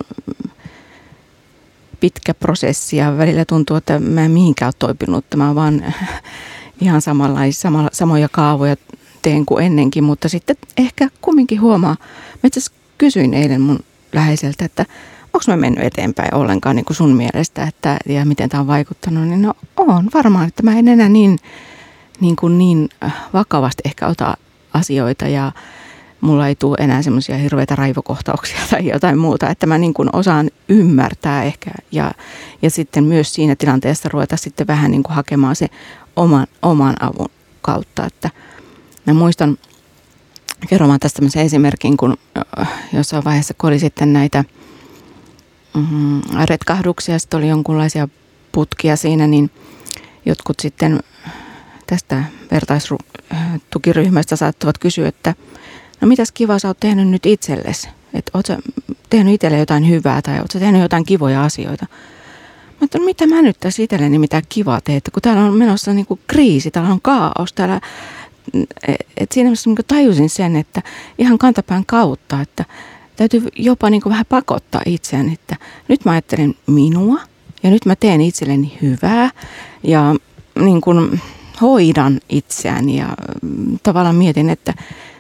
[2.00, 5.26] pitkä prosessi ja välillä tuntuu, että mä en mihinkään ole toipunut.
[5.36, 5.94] Mä vaan
[6.82, 8.76] ihan samanlaisia, samalla, samoja kaavoja
[9.22, 11.96] teen kuin ennenkin, mutta sitten ehkä kumminkin huomaa.
[12.44, 12.62] Mä itse
[12.98, 13.80] kysyin eilen mun
[14.16, 14.86] läheiseltä, että
[15.26, 19.28] onko mä mennyt eteenpäin ollenkaan niin kuin sun mielestä että, ja miten tämä on vaikuttanut,
[19.28, 21.40] niin no on varmaan, että mä en enää niin,
[22.20, 22.90] niin, kuin niin
[23.34, 24.38] vakavasti ehkä ota
[24.74, 25.52] asioita ja
[26.22, 30.50] mulla ei tule enää semmoisia hirveitä raivokohtauksia tai jotain muuta, että mä niin kuin osaan
[30.70, 32.12] ymmärtää ehkä ja,
[32.62, 35.68] ja sitten myös siinä tilanteessa ruveta sitten vähän niin kuin hakemaan se
[36.16, 37.30] oman, oman avun
[37.62, 38.30] kautta, että
[39.06, 39.58] mä muistan,
[40.70, 42.18] kerromaan tästä tämmöisen esimerkin, kun
[42.94, 44.44] jossain vaiheessa kun oli sitten näitä
[45.74, 48.08] mm, retkahduksia, sitten oli jonkunlaisia
[48.56, 49.52] kysymysputkia siinä, niin
[50.26, 51.00] jotkut sitten
[51.88, 55.36] tästä vertaistukiryhmästä saattavat kysyä, että
[56.02, 57.90] no mitäs kivaa sä oot tehnyt nyt itsellesi?
[58.14, 58.58] Että oot sä
[59.10, 61.86] tehnyt itselle jotain hyvää tai oot sä tehnyt jotain kivoja asioita?
[62.82, 65.94] Mä että no mitä mä nyt tässä itselleni mitä kivaa teet, kun täällä on menossa
[65.94, 67.82] niin kuin kriisi, täällä on kaos, täällä
[69.18, 70.82] et siinä mielessä niin tajusin sen, että
[71.18, 72.66] ihan kantapään kautta, että
[73.16, 75.56] täytyy jopa niin vähän pakottaa itseään, että
[75.88, 77.20] nyt mä ajattelen minua
[77.64, 79.30] ja nyt mä teen itselleni hyvää
[79.84, 80.16] ja
[80.60, 81.22] niin kuin
[81.62, 83.10] hoidan itseäni ja
[83.42, 84.74] mm, tavallaan mietin, että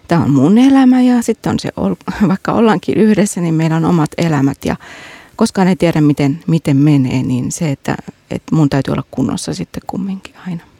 [0.08, 1.70] tämä on mun elämä ja sitten on se,
[2.28, 4.76] vaikka ollaankin yhdessä, niin meillä on omat elämät ja
[5.36, 7.96] koskaan ei tiedä, miten, miten menee, niin se, että,
[8.32, 10.75] että mun täytyy olla kunnossa sitten kumminkin aina.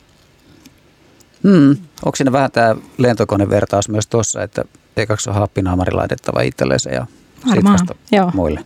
[1.46, 1.78] Hmm.
[2.06, 4.66] Onko siinä vähän tämä lentokonevertaus myös tuossa, että
[4.98, 7.06] ekaksi on happinaamari laitettava itsellensä ja
[7.46, 8.32] sitten vasta Joo.
[8.34, 8.66] muille?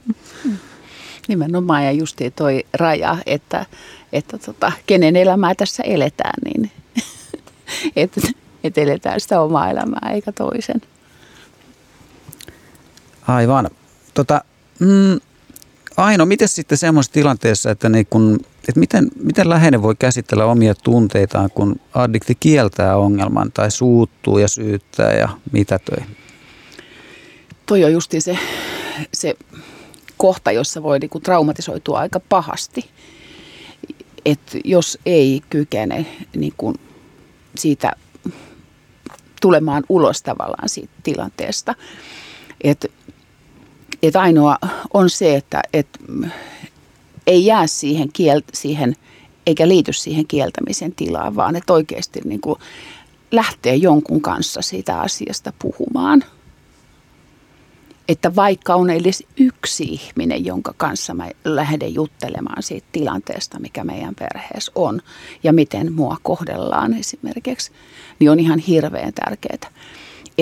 [1.27, 3.65] Nimenomaan ja justiin toi raja, että,
[4.13, 6.71] että tota, kenen elämää tässä eletään, niin
[7.95, 8.21] että,
[8.63, 10.81] että eletään sitä omaa elämää eikä toisen.
[13.27, 13.69] Aivan.
[14.13, 14.41] Tota,
[14.79, 15.19] mm,
[15.97, 20.75] Aino, miten sitten semmoisessa tilanteessa, että, niin kun, että miten, miten läheinen voi käsitellä omia
[20.75, 26.03] tunteitaan, kun addikti kieltää ongelman tai suuttuu ja syyttää ja mitätöi?
[27.65, 28.37] Toi on justi se,
[29.13, 29.35] se
[30.17, 32.89] kohta, jossa voi niin kuin traumatisoitua aika pahasti.
[34.25, 36.75] että jos ei kykene niin kuin
[37.57, 37.91] siitä
[39.41, 41.75] tulemaan ulos tavallaan siitä tilanteesta.
[42.61, 42.87] Että
[44.03, 44.57] et ainoa
[44.93, 45.87] on se, että et
[47.29, 48.95] ei jää siihen, kiel, siihen
[49.45, 52.59] eikä liity siihen kieltämisen tilaan, vaan että oikeasti niin kuin
[53.31, 56.23] lähtee jonkun kanssa siitä asiasta puhumaan.
[58.07, 64.15] Että vaikka on edes yksi ihminen, jonka kanssa mä lähden juttelemaan siitä tilanteesta, mikä meidän
[64.15, 65.01] perheessä on
[65.43, 67.71] ja miten mua kohdellaan esimerkiksi,
[68.19, 69.71] niin on ihan hirveän tärkeää.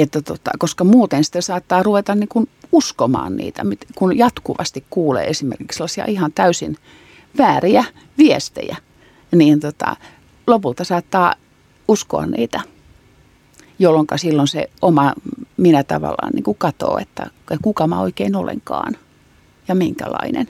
[0.01, 3.63] Että tota, koska muuten sitten saattaa ruveta niin kuin uskomaan niitä,
[3.95, 6.77] kun jatkuvasti kuulee esimerkiksi sellaisia ihan täysin
[7.37, 7.83] vääriä
[8.17, 8.77] viestejä,
[9.35, 9.95] niin tota,
[10.47, 11.33] lopulta saattaa
[11.87, 12.61] uskoa niitä,
[13.79, 15.13] jolloin silloin se oma
[15.57, 17.29] minä tavallaan niin kuin katoo, että
[17.61, 18.95] kuka mä oikein olenkaan
[19.67, 20.47] ja minkälainen.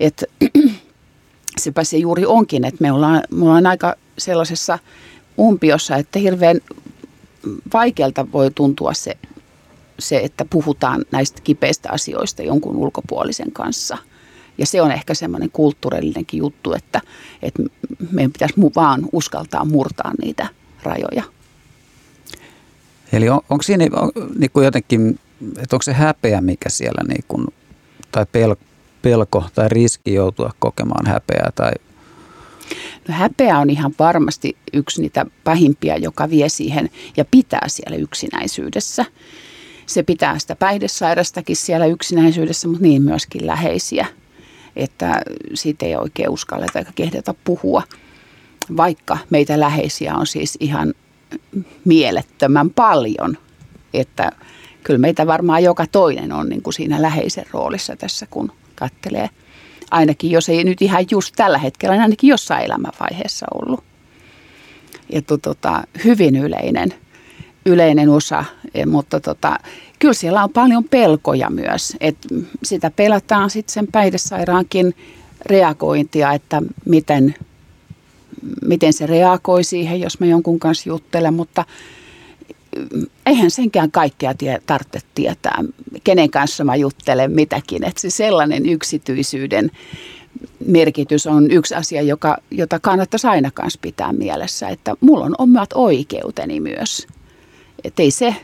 [0.00, 0.24] Et,
[1.60, 4.78] sepä se juuri onkin, että me ollaan, me ollaan aika sellaisessa
[5.38, 6.60] umpiossa, että hirveän
[7.72, 9.16] vaikealta voi tuntua se
[9.98, 13.98] se, että puhutaan näistä kipeistä asioista jonkun ulkopuolisen kanssa.
[14.58, 17.00] Ja se on ehkä semmoinen kulttuurillinenkin juttu, että,
[17.42, 17.62] että
[18.10, 20.46] meidän pitäisi vaan uskaltaa murtaa niitä
[20.82, 21.22] rajoja.
[23.12, 25.18] Eli on, onko siinä on, niin kuin jotenkin,
[25.56, 27.46] että onko se häpeä, mikä siellä, niin kuin,
[28.12, 28.54] tai pel,
[29.02, 31.72] pelko tai riski joutua kokemaan häpeää tai
[33.08, 39.04] No häpeä on ihan varmasti yksi niitä pahimpia, joka vie siihen ja pitää siellä yksinäisyydessä
[39.86, 44.06] se pitää sitä päihdesairastakin siellä yksinäisyydessä, mutta niin myöskin läheisiä.
[44.76, 45.22] Että
[45.54, 47.82] siitä ei oikein uskalleta eikä kehdata puhua,
[48.76, 50.94] vaikka meitä läheisiä on siis ihan
[51.84, 53.38] mielettömän paljon.
[53.94, 54.32] Että
[54.82, 59.30] kyllä meitä varmaan joka toinen on niin kuin siinä läheisen roolissa tässä, kun kattelee.
[59.92, 63.84] Ainakin jos ei nyt ihan just tällä hetkellä, niin ainakin jossain elämänvaiheessa ollut.
[65.10, 66.94] Että tota, hyvin yleinen
[67.66, 69.58] yleinen osa, e, mutta tota,
[69.98, 71.96] kyllä siellä on paljon pelkoja myös.
[72.00, 72.16] Et
[72.64, 74.94] sitä pelataan sitten sen päihdesairaankin
[75.46, 77.34] reagointia, että miten,
[78.66, 81.64] miten se reagoi siihen, jos mä jonkun kanssa juttelen, mutta
[83.26, 85.64] eihän senkään kaikkea tie, tarvitse tietää,
[86.04, 87.84] kenen kanssa mä juttelen mitäkin.
[87.84, 89.70] Että se sellainen yksityisyyden
[90.66, 95.70] merkitys on yksi asia, joka, jota kannattaisi aina kanssa pitää mielessä, että mulla on omat
[95.74, 97.06] oikeuteni myös–
[97.84, 98.36] että ei se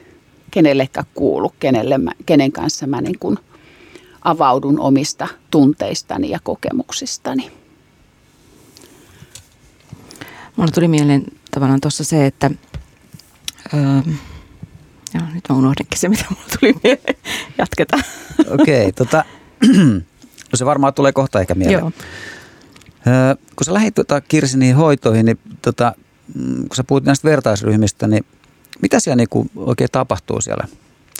[0.50, 3.36] kenellekään kuulu, kenelle mä, kenen kanssa mä niin kuin
[4.22, 7.50] avaudun omista tunteistani ja kokemuksistani.
[10.56, 12.50] Mulla tuli mieleen tavallaan tuossa se, että
[13.74, 14.12] öö,
[15.14, 17.14] joo, nyt mä unohdinkin se, mitä mulla tuli mieleen.
[17.58, 18.02] Jatketaan.
[18.48, 19.24] Okei, okay, tota,
[20.50, 21.80] no se varmaan tulee kohta ehkä mieleen.
[21.80, 21.92] Joo.
[23.06, 25.94] Öö, kun sä lähdit tota Kirsiniin hoitoihin, niin tota,
[26.34, 28.24] mm, kun sä puhut näistä vertaisryhmistä, niin
[28.82, 30.64] mitä siellä niinku oikein tapahtuu siellä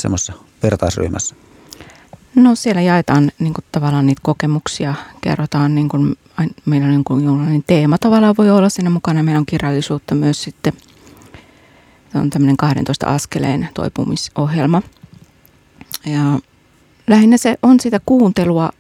[0.01, 0.33] semmoisessa
[0.63, 1.35] vertaisryhmässä?
[2.35, 6.17] No siellä jaetaan niin kuin, tavallaan niitä kokemuksia, kerrotaan, niin kuin,
[6.65, 9.23] meillä on niin kuin, teema tavallaan voi olla siinä mukana.
[9.23, 10.73] Meillä on kirjallisuutta myös sitten.
[12.13, 14.83] Se on tämmöinen 12 askeleen toipumisohjelma.
[16.07, 16.39] Ja
[17.07, 18.71] lähinnä se on sitä kuuntelua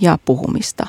[0.00, 0.86] ja puhumista.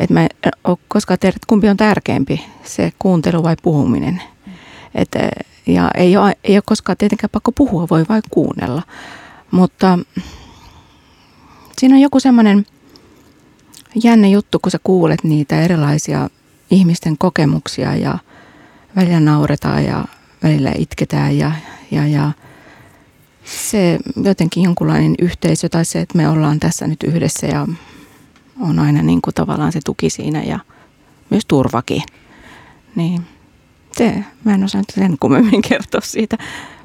[0.00, 0.28] että mä en
[0.64, 4.22] ole koskaan tiedä, kumpi on tärkeämpi, se kuuntelu vai puhuminen.
[4.94, 5.08] Et,
[5.66, 8.82] ja ei ole, ei ole koskaan tietenkään pakko puhua, voi vain kuunnella.
[9.50, 9.98] Mutta
[11.78, 12.66] siinä on joku semmoinen
[14.04, 16.30] jänne juttu, kun sä kuulet niitä erilaisia
[16.70, 18.18] ihmisten kokemuksia ja
[18.96, 20.04] välillä nauretaan ja
[20.42, 21.52] välillä itketään ja,
[21.90, 22.32] ja, ja
[23.44, 27.66] se jotenkin jonkunlainen yhteisö tai se, että me ollaan tässä nyt yhdessä ja
[28.60, 30.58] on aina niin kuin tavallaan se tuki siinä ja
[31.30, 32.02] myös turvakin.
[32.96, 33.26] Niin
[33.92, 36.36] se, mä en osaa sen kummemmin kertoa siitä,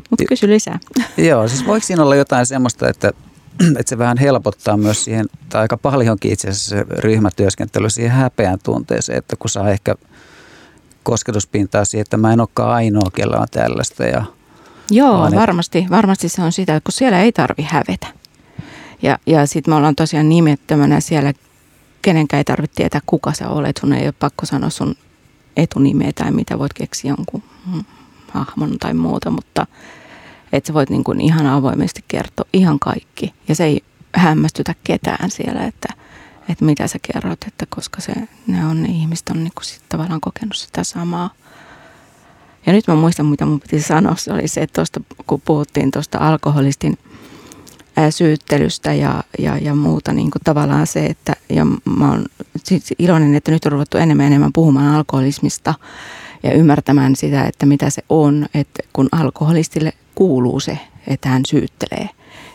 [0.10, 0.80] mutta kysy lisää.
[1.30, 3.12] Joo, siis voiko siinä olla jotain semmoista, että,
[3.80, 8.60] että se vähän helpottaa myös siihen, tai aika paljonkin itse asiassa se ryhmätyöskentely siihen häpeän
[8.63, 9.96] tunteeseen, että kun saa ehkä
[11.04, 14.04] kosketuspintaa siihen, että mä en olekaan ainoa, kellä on tällaista.
[14.04, 14.26] Ja,
[14.92, 18.08] Joo, vaan varmasti, varmasti se on sitä, kun siellä ei tarvi hävetä.
[19.02, 21.34] Ja, ja sitten me ollaan tosiaan nimettömänä siellä,
[22.02, 23.78] kenenkään ei tarvitse tietää, kuka sä olet.
[23.78, 24.96] Sun ei ole pakko sanoa sun
[25.58, 27.44] etunimeä tai mitä voit keksiä jonkun
[28.32, 29.68] hahmon tai muuta, mutta
[30.54, 33.34] että sä voit niin kuin ihan avoimesti kertoa ihan kaikki.
[33.48, 33.82] Ja se ei
[34.16, 35.94] hämmästytä ketään siellä, että,
[36.49, 38.13] että mitä sä kerrot, että koska se,
[38.47, 41.29] ne on ne ihmiset on niin kuin sit tavallaan kokenut sitä samaa.
[42.65, 44.15] Ja nyt mä muistan, mitä mun piti sanoa.
[44.15, 46.97] Se oli se, että tosta, kun puhuttiin tuosta alkoholistin
[48.10, 52.25] syyttelystä ja, ja, ja muuta, niin kuin tavallaan se, että ja mä oon
[52.63, 55.73] siis iloinen, että nyt on ruvettu enemmän enemmän puhumaan alkoholismista
[56.43, 62.10] ja ymmärtämään sitä, että mitä se on, että kun alkoholistille kuuluu se, että hän syyttelee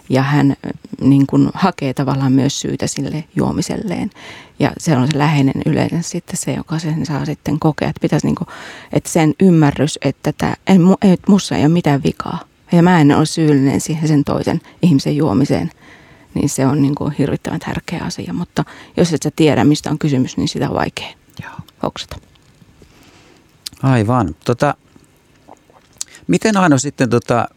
[0.08, 0.56] ja hän
[1.00, 4.10] niin kuin hakee tavallaan myös syytä sille juomiselleen.
[4.58, 7.88] Ja se on se läheinen yleensä sitten se, joka sen saa sitten kokea.
[7.88, 8.48] Että, pitäisi niin kuin,
[8.92, 12.38] että sen ymmärrys, että tämä, ei, ei, mussa ei ole mitään vikaa.
[12.72, 15.70] Ja mä en ole syyllinen siihen sen toisen ihmisen juomiseen.
[16.34, 18.32] Niin se on niin kuin hirvittävän tärkeä asia.
[18.32, 18.64] Mutta
[18.96, 21.08] jos et sä tiedä, mistä on kysymys, niin sitä on vaikea
[21.82, 22.16] hoksata.
[23.82, 24.34] Aivan.
[24.44, 24.74] Tota,
[26.26, 27.48] miten aina sitten tota,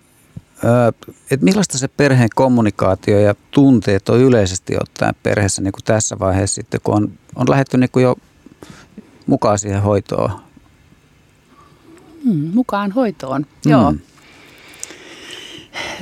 [1.32, 6.56] että millaista se perheen kommunikaatio ja tunteet on yleisesti ottaen perheessä niin kuin tässä vaiheessa
[6.56, 8.16] sitten, kun on, on lähdetty niin kuin jo
[9.28, 10.32] mukaan siihen hoitoon?
[12.24, 13.72] Hmm, mukaan hoitoon, mm.
[13.72, 13.94] joo.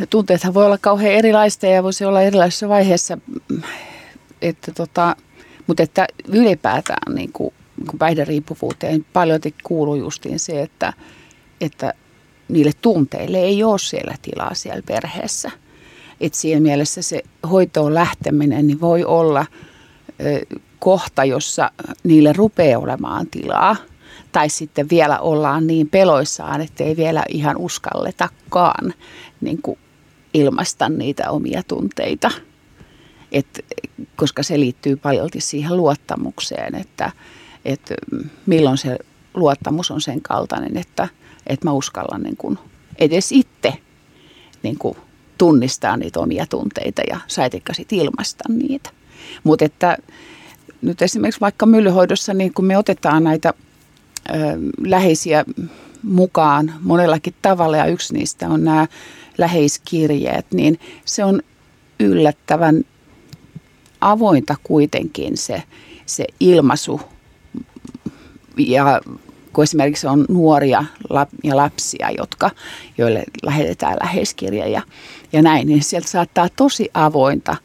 [0.10, 3.18] Tunteethan voi olla kauhean erilaista ja voisi olla erilaisissa vaiheissa,
[4.42, 5.16] että tota,
[5.68, 10.94] mutta että ylipäätään niin kuin, niin kuin päihderiippuvuuteen paljon kuuluu justiin se, että,
[11.62, 11.94] että
[12.50, 15.52] niille tunteille ei ole siellä tilaa siellä perheessä.
[16.22, 19.46] Et siinä mielessä se hoitoon lähteminen niin voi olla
[20.22, 21.72] ö, kohta, jossa
[22.04, 23.76] niille rupeaa olemaan tilaa.
[24.32, 28.94] Tai sitten vielä ollaan niin peloissaan, että ei vielä ihan uskalletakaan
[29.42, 29.80] niin kuin
[30.34, 32.32] ilmaista niitä omia tunteita.
[33.32, 33.66] Et,
[34.16, 37.12] koska se liittyy paljolti siihen luottamukseen, että,
[37.66, 37.96] että
[38.46, 38.98] milloin se
[39.34, 41.08] luottamus on sen kaltainen, että–
[41.50, 42.58] että mä uskallan niin kuin
[43.00, 43.74] edes itse
[44.64, 44.98] niin kuin
[45.38, 48.90] tunnistaa niitä omia tunteita ja saitikka sitten ilmaista niitä.
[49.44, 49.98] Mutta että
[50.82, 53.54] nyt esimerkiksi vaikka myllyhoidossa, niin kun me otetaan näitä
[54.30, 54.34] ö,
[54.86, 55.46] läheisiä
[56.04, 58.88] mukaan monellakin tavalla ja yksi niistä on nämä
[59.38, 61.42] läheiskirjeet, niin se on
[62.00, 62.84] yllättävän
[64.02, 65.64] avointa kuitenkin se,
[66.06, 67.02] se ilmaisu
[68.58, 69.02] ja
[69.54, 70.84] kun esimerkiksi on nuoria
[71.44, 72.52] ja lapsia, jotka,
[72.98, 74.82] joille lähetetään läheiskirja ja,
[75.34, 77.56] ja näin, niin sieltä saattaa tosi avointa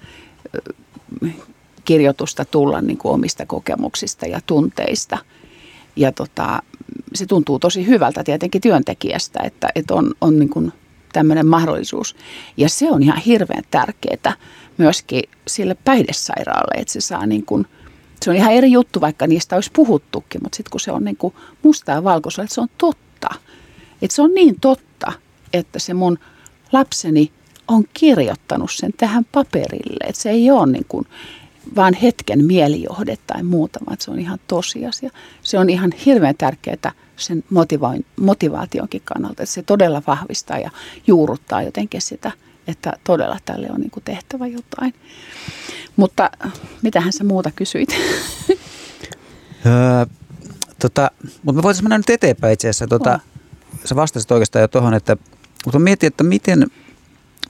[1.84, 5.18] kirjoitusta tulla niin kuin omista kokemuksista ja tunteista.
[5.96, 6.62] Ja tota,
[7.14, 10.72] se tuntuu tosi hyvältä tietenkin työntekijästä, että, että on, on niin kuin
[11.12, 12.16] tämmöinen mahdollisuus.
[12.56, 14.36] Ja se on ihan hirveän tärkeää
[14.78, 17.66] myöskin sille päihdesairaalle, että se saa niin kuin–
[18.24, 21.16] se on ihan eri juttu, vaikka niistä olisi puhuttukin, mutta sitten kun se on niin
[21.16, 23.28] kuin mustaa valkoisella, että se on totta.
[24.02, 25.12] Että se on niin totta,
[25.52, 26.18] että se mun
[26.72, 27.32] lapseni
[27.68, 30.04] on kirjoittanut sen tähän paperille.
[30.08, 31.06] Että se ei ole niin kuin
[31.76, 35.10] vaan hetken mielijohde tai muuta, vaan se on ihan tosiasia.
[35.42, 37.44] Se on ihan hirveän tärkeää sen
[38.20, 40.70] motivaationkin kannalta, että se todella vahvistaa ja
[41.06, 42.32] juuruttaa jotenkin sitä,
[42.66, 44.94] että todella tälle on niin kuin tehtävä jotain.
[45.96, 46.30] Mutta
[46.82, 47.88] mitähän sä muuta kysyit?
[49.66, 50.06] öö,
[50.78, 51.10] tota,
[51.42, 52.86] mutta me voitaisiin mennä nyt eteenpäin itse asiassa.
[52.86, 53.20] Tota.
[53.84, 55.16] Sä vastasit oikeastaan jo tuohon, että
[55.64, 56.66] mutta mietin, että miten,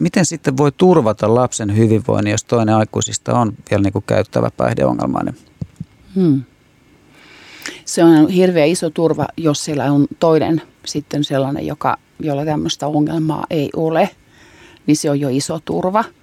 [0.00, 5.34] miten sitten voi turvata lapsen hyvinvoinnin, jos toinen aikuisista on vielä niin kuin käyttävä päihdeongelmainen?
[6.14, 6.42] Hmm.
[7.84, 13.46] Se on hirveän iso turva, jos siellä on toinen sitten sellainen, joka, jolla tämmöistä ongelmaa
[13.50, 14.10] ei ole,
[14.86, 16.04] niin se on jo iso turva–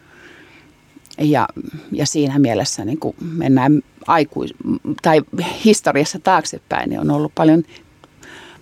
[1.18, 1.47] Ja,
[1.91, 4.53] ja siinä mielessä niin kun mennään aikuis-
[5.01, 5.22] tai
[5.66, 7.64] historiassa taaksepäin, niin on ollut paljon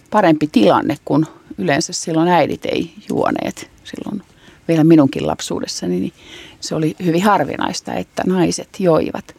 [0.09, 1.25] parempi tilanne, kun
[1.57, 3.71] yleensä silloin äidit ei juoneet.
[3.83, 4.23] Silloin
[4.67, 6.13] vielä minunkin lapsuudessani, niin
[6.59, 9.35] se oli hyvin harvinaista, että naiset joivat.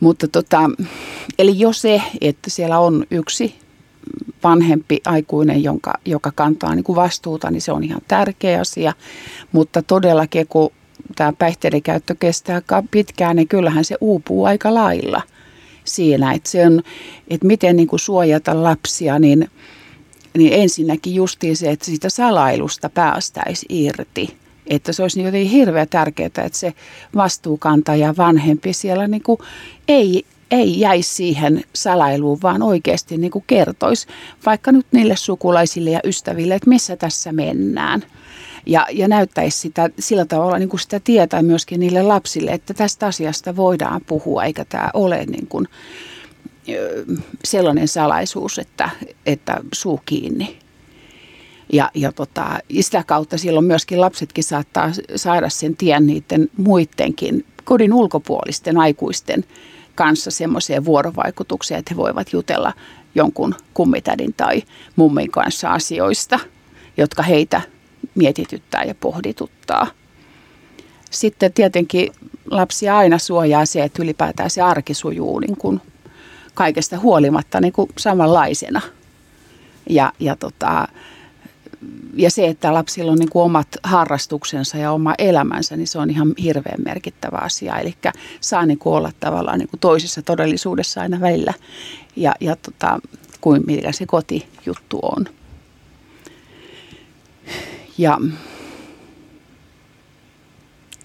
[0.00, 0.70] Mutta tota,
[1.38, 3.54] eli jo se, että siellä on yksi
[4.44, 8.92] vanhempi aikuinen, jonka, joka kantaa niin kuin vastuuta, niin se on ihan tärkeä asia.
[9.52, 10.70] Mutta todellakin, kun
[11.16, 15.22] tämä päihteiden käyttö kestää pitkään, niin kyllähän se uupuu aika lailla
[15.84, 16.82] siinä, että, se on,
[17.30, 19.50] että miten niin kuin suojata lapsia, niin,
[20.38, 24.36] niin ensinnäkin justiin se, että siitä salailusta päästäisiin irti.
[24.66, 26.74] Että se olisi jotenkin hirveän tärkeää, että se
[27.14, 29.38] vastuukantaja vanhempi siellä niin kuin
[29.88, 34.06] ei ei jäisi siihen salailuun, vaan oikeasti niin kuin kertoisi
[34.46, 38.04] vaikka nyt niille sukulaisille ja ystäville, että missä tässä mennään.
[38.66, 43.06] Ja, ja näyttäisi sitä, sillä tavalla niin kuin sitä tietää myöskin niille lapsille, että tästä
[43.06, 45.68] asiasta voidaan puhua, eikä tämä ole niin kuin,
[47.44, 48.90] sellainen salaisuus, että,
[49.26, 50.58] että suu kiinni.
[51.72, 57.44] Ja, ja, tota, ja sitä kautta silloin myöskin lapsetkin saattaa saada sen tien niiden muidenkin
[57.64, 59.44] kodin ulkopuolisten aikuisten
[59.98, 62.72] kanssa semmoisia vuorovaikutuksia, että he voivat jutella
[63.14, 64.62] jonkun kummitädin tai
[64.96, 66.38] mummin kanssa asioista,
[66.96, 67.60] jotka heitä
[68.14, 69.86] mietityttää ja pohdituttaa.
[71.10, 72.12] Sitten tietenkin
[72.50, 75.80] lapsia aina suojaa se, että ylipäätään se arki sujuu niin kuin
[76.54, 78.80] kaikesta huolimatta niin kuin samanlaisena.
[79.90, 80.88] Ja, ja tota,
[82.14, 86.10] ja se, että lapsilla on niin kuin omat harrastuksensa ja oma elämänsä, niin se on
[86.10, 87.78] ihan hirveän merkittävä asia.
[87.78, 87.94] Eli
[88.40, 91.54] saa niin kuin olla tavallaan niin kuin toisessa todellisuudessa aina välillä
[92.16, 93.00] ja, ja tota,
[93.40, 95.26] kuin mikä se kotijuttu on.
[97.98, 98.18] Ja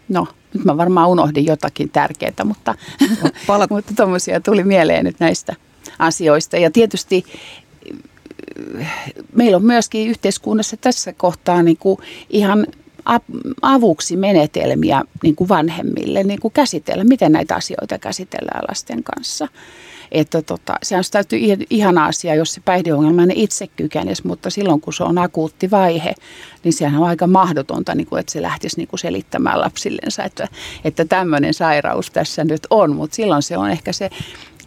[0.09, 2.75] no, nyt mä varmaan unohdin jotakin tärkeää, mutta,
[3.47, 3.69] Palat.
[3.75, 5.55] mutta tuommoisia tuli mieleen nyt näistä
[5.99, 6.57] asioista.
[6.57, 7.25] Ja tietysti
[9.35, 11.97] meillä on myöskin yhteiskunnassa tässä kohtaa niin kuin
[12.29, 12.67] ihan
[13.61, 19.47] avuksi menetelmiä niin kuin vanhemmille niin kuin käsitellä, miten näitä asioita käsitellään lasten kanssa.
[20.11, 21.39] Että tota, se on täytyy
[21.69, 26.15] ihana asia, jos se päihdeongelmainen itse kykenisi, mutta silloin kun se on akuutti vaihe,
[26.63, 30.47] niin sehän on aika mahdotonta, niin kuin, että se lähtisi niin kuin selittämään lapsillensa, että,
[30.83, 34.09] että tämmöinen sairaus tässä nyt on, mutta silloin se on ehkä se,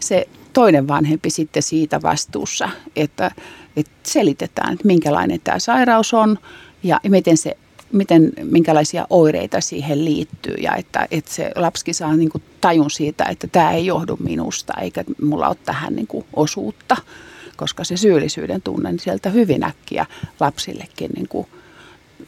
[0.01, 3.31] se toinen vanhempi sitten siitä vastuussa, että,
[3.77, 6.39] että selitetään, että minkälainen tämä sairaus on
[6.83, 7.57] ja miten se
[7.93, 13.25] miten, minkälaisia oireita siihen liittyy ja että, että se lapski saa niin kuin tajun siitä,
[13.25, 16.97] että tämä ei johdu minusta eikä mulla ole tähän niin kuin osuutta,
[17.57, 20.07] koska se syyllisyyden tunne niin sieltä hyvin äkkiä
[20.41, 21.47] lapsillekin niin kuin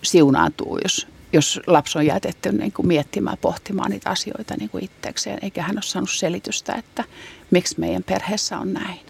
[0.02, 5.38] siunaantuu, jos, jos lapsi on jätetty niin kuin miettimään, pohtimaan niitä asioita niin kuin itsekseen,
[5.42, 7.04] eikä hän ole saanut selitystä, että
[7.50, 9.00] miksi meidän perheessä on näin.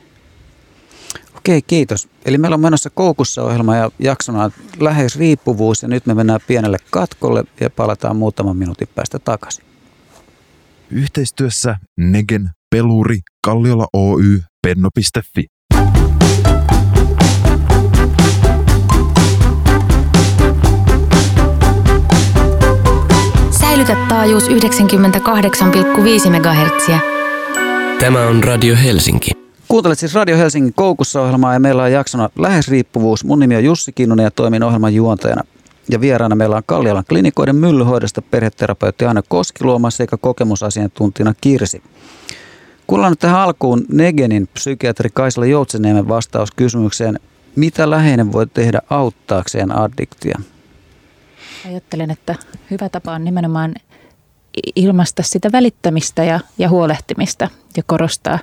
[1.38, 2.08] Okei, kiitos.
[2.24, 6.78] Eli meillä on menossa Koukussa ohjelma ja jaksona lähes riippuvuus ja nyt me mennään pienelle
[6.90, 9.64] katkolle ja palataan muutaman minuutin päästä takaisin.
[10.90, 15.46] Yhteistyössä Negen, Peluri, Kalliola Oy, Penno.fi.
[23.50, 24.54] Säilytä taajuus 98,5
[26.30, 26.90] MHz.
[28.00, 29.47] Tämä on Radio Helsinki.
[29.68, 33.24] Kuuntelet siis Radio Helsingin koukussa ohjelmaa ja meillä on jaksona Lähes riippuvuus.
[33.24, 35.42] Mun nimi on Jussi Kinnunen ja toimin ohjelman juontajana.
[35.90, 41.82] Ja vieraana meillä on Kallialan klinikoiden myllyhoidosta perheterapeutti Anna Koskiluoma sekä kokemusasiantuntijana Kirsi.
[42.86, 47.20] Kuullaan nyt tähän alkuun Negenin psykiatri Kaisla Joutseniemen vastaus kysymykseen,
[47.56, 50.40] mitä läheinen voi tehdä auttaakseen addiktia?
[51.68, 52.34] Ajattelen, että
[52.70, 53.74] hyvä tapa on nimenomaan
[54.76, 58.38] ilmaista sitä välittämistä ja, ja huolehtimista ja korostaa,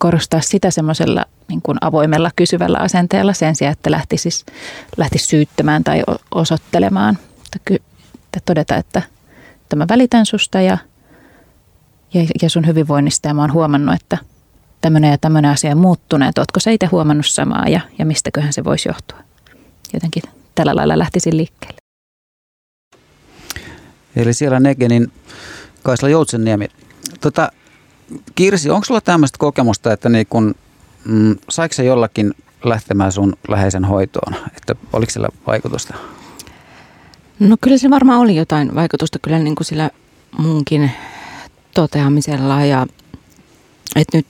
[0.00, 4.28] korostaa sitä semmoisella niin kuin avoimella kysyvällä asenteella sen sijaan, että lähtisi,
[4.96, 7.18] lähtisi syyttämään tai osoittelemaan.
[7.56, 9.02] Että todeta, että,
[9.62, 10.78] että mä välitän susta ja,
[12.14, 14.18] ja, ja sun hyvinvoinnista ja mä oon huomannut, että
[14.80, 18.64] tämmöinen ja tämmöinen asia on muuttunut, ootko sä itse huomannut samaa ja, ja mistäköhän se
[18.64, 19.18] voisi johtua.
[19.94, 20.22] Jotenkin
[20.54, 21.78] tällä lailla lähtisin liikkeelle.
[24.16, 25.12] Eli siellä Negenin
[25.82, 26.68] Kaisla Joutsenniemi.
[27.20, 27.52] Tota,
[28.34, 30.54] Kirsi, onko sulla tämmöistä kokemusta, että niin kun,
[31.04, 32.34] mm, saiko se jollakin
[32.64, 34.34] lähtemään sun läheisen hoitoon?
[34.56, 35.94] Että oliko sillä vaikutusta?
[37.38, 39.90] No kyllä se varmaan oli jotain vaikutusta kyllä niin kuin sillä
[40.38, 40.90] munkin
[41.74, 42.86] toteamisella ja
[43.96, 44.26] että nyt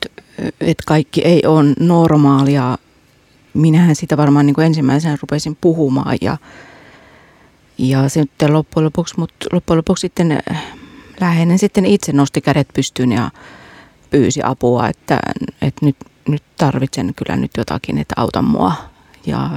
[0.61, 2.79] että kaikki ei ole normaalia.
[3.55, 6.37] Minähän sitä varmaan niin kuin ensimmäisenä rupesin puhumaan ja,
[7.79, 10.43] ja sitten loppujen lopuksi, mutta loppujen lopuksi sitten
[11.21, 13.31] läheinen sitten itse nosti kädet pystyyn ja
[14.11, 15.21] pyysi apua, että,
[15.63, 15.97] että nyt,
[16.29, 18.73] nyt tarvitsen kyllä nyt jotakin, että auta mua.
[19.27, 19.51] Ja,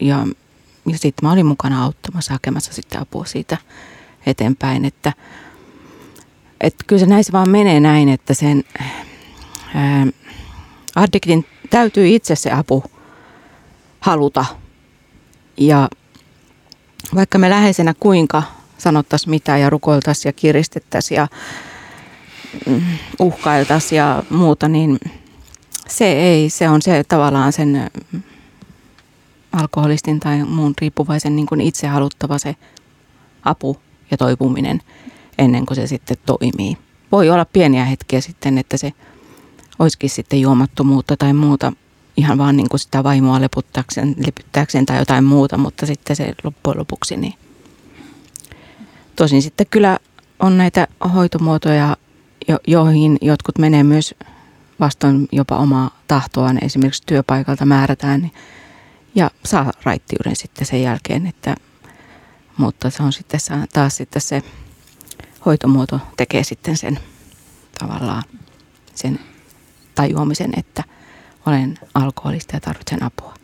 [0.00, 0.26] ja,
[0.86, 3.56] ja sitten mä olin mukana auttamassa, hakemassa sitten apua siitä
[4.26, 5.12] eteenpäin, että,
[6.60, 8.64] että kyllä se näissä vaan menee näin, että sen
[9.74, 10.06] ää,
[10.94, 12.84] addiktin täytyy itse se apu
[14.00, 14.44] haluta.
[15.56, 15.88] Ja
[17.14, 18.42] vaikka me läheisenä kuinka
[18.78, 21.28] sanottaisiin mitä ja rukoiltaisiin ja kiristettäisiin ja
[23.18, 24.98] uhkailtaisiin ja muuta, niin
[25.88, 27.90] se ei, se on se tavallaan sen
[29.52, 32.56] alkoholistin tai muun riippuvaisen niin kuin itse haluttava se
[33.44, 33.76] apu
[34.10, 34.80] ja toipuminen
[35.38, 36.78] ennen kuin se sitten toimii.
[37.12, 38.92] Voi olla pieniä hetkiä sitten, että se
[39.78, 41.72] olisikin sitten juomattomuutta tai muuta,
[42.16, 46.78] ihan vaan niin kuin sitä vaimoa leputtaakseen, lepyttääkseen tai jotain muuta, mutta sitten se loppujen
[46.78, 47.34] lopuksi niin.
[49.16, 49.98] Tosin sitten kyllä
[50.40, 51.96] on näitä hoitomuotoja,
[52.48, 54.14] jo, joihin jotkut menee myös
[54.80, 58.32] vastoin jopa omaa tahtoaan, esimerkiksi työpaikalta määrätään niin,
[59.14, 61.54] ja saa raittiuden sitten sen jälkeen, että,
[62.56, 63.40] mutta se on sitten
[63.72, 64.42] taas sitten se
[65.46, 66.98] hoitomuoto tekee sitten sen
[67.78, 68.22] tavallaan
[68.94, 69.20] sen
[69.94, 70.84] tajuamisen, että
[71.46, 73.34] olen alkoholista ja tarvitsen apua.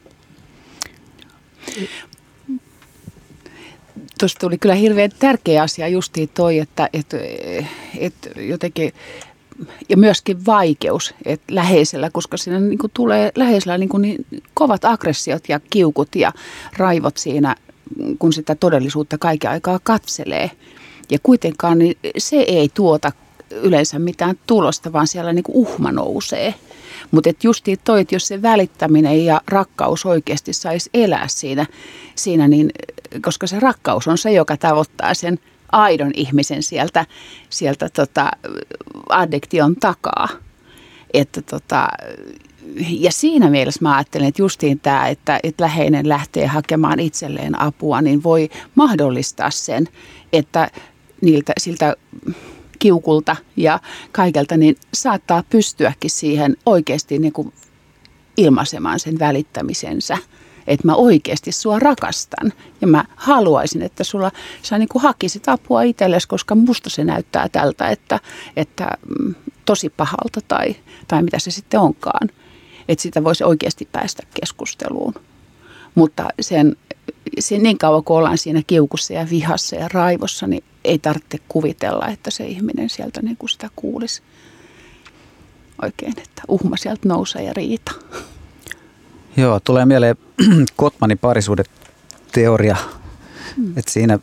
[4.21, 7.17] Tuosta tuli kyllä hirveän tärkeä asia justiin toi, että, että,
[7.99, 8.93] että jotenkin
[9.89, 14.85] ja myöskin vaikeus että läheisellä, koska siinä niin kuin tulee läheisellä niin, kuin niin kovat
[14.85, 16.33] aggressiot ja kiukut ja
[16.77, 17.57] raivot siinä,
[18.19, 20.51] kun sitä todellisuutta kaiken aikaa katselee.
[21.11, 23.13] Ja kuitenkaan niin se ei tuota
[23.51, 26.55] yleensä mitään tulosta, vaan siellä niin kuin uhma nousee.
[27.11, 31.67] Mutta justiin toi, että jos se välittäminen ja rakkaus oikeasti saisi elää siinä,
[32.15, 32.71] siinä niin,
[33.23, 35.39] koska se rakkaus on se, joka tavoittaa sen
[35.73, 37.07] aidon ihmisen sieltä,
[37.51, 38.31] sieltä tota,
[39.09, 40.29] addiktion takaa.
[41.15, 41.89] Että tota,
[42.89, 48.03] ja siinä mielessä mä ajattelen, että justiin tämä, että, että läheinen lähtee hakemaan itselleen apua,
[48.03, 49.89] niin voi mahdollistaa sen,
[50.33, 50.71] että
[51.21, 51.97] niiltä, siltä
[52.81, 53.81] kiukulta ja
[54.13, 57.53] kaikelta, niin saattaa pystyäkin siihen oikeasti niin kuin
[58.37, 60.19] ilmaisemaan sen välittämisensä.
[60.67, 64.31] Että mä oikeasti sua rakastan ja mä haluaisin, että sulla
[64.63, 68.21] sä niin kuin hakisit apua itsellesi, koska musta se näyttää tältä, että,
[68.57, 70.77] että mm, tosi pahalta tai,
[71.09, 72.29] tai mitä se sitten onkaan.
[72.89, 75.15] Että sitä voisi oikeasti päästä keskusteluun.
[75.95, 76.77] Mutta sen,
[77.39, 82.09] sen niin kauan kun ollaan siinä kiukussa ja vihassa ja raivossa, niin ei tarvitse kuvitella,
[82.09, 84.23] että se ihminen sieltä niin kuin sitä kuulisi
[85.83, 87.93] oikein, että uhma sieltä nousee ja riita.
[89.37, 90.17] Joo, tulee mieleen
[90.77, 92.77] Kotmanin parisuudeteoria,
[93.57, 93.79] hmm.
[93.79, 94.19] että siinä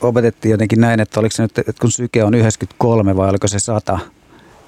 [0.00, 3.58] opetettiin jotenkin näin, että oliko se nyt, että kun syke on 93 vai oliko se
[3.58, 3.98] 100,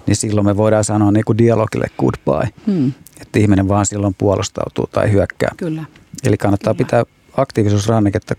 [0.06, 2.50] niin silloin me voidaan sanoa niin kuin dialogille goodbye.
[2.66, 2.92] Hmm.
[3.20, 5.50] Että ihminen vaan silloin puolustautuu tai hyökkää.
[5.56, 5.84] Kyllä.
[6.24, 6.86] Eli kannattaa Kyllä.
[6.86, 7.04] pitää
[7.36, 8.34] aktiivisuusranneketta,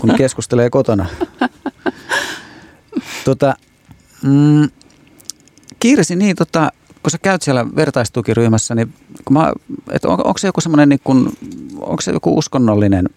[0.00, 1.06] kun keskustelee kotona.
[3.26, 3.54] tota,
[4.22, 4.70] mm,
[5.80, 6.72] Kirsi, niin tota,
[7.02, 8.94] kun sä käyt siellä vertaistukiryhmässä, niin
[9.30, 9.52] mä,
[9.90, 11.32] et on, onko se joku semmoinen, niin kun,
[11.80, 13.08] onko se joku uskonnollinen?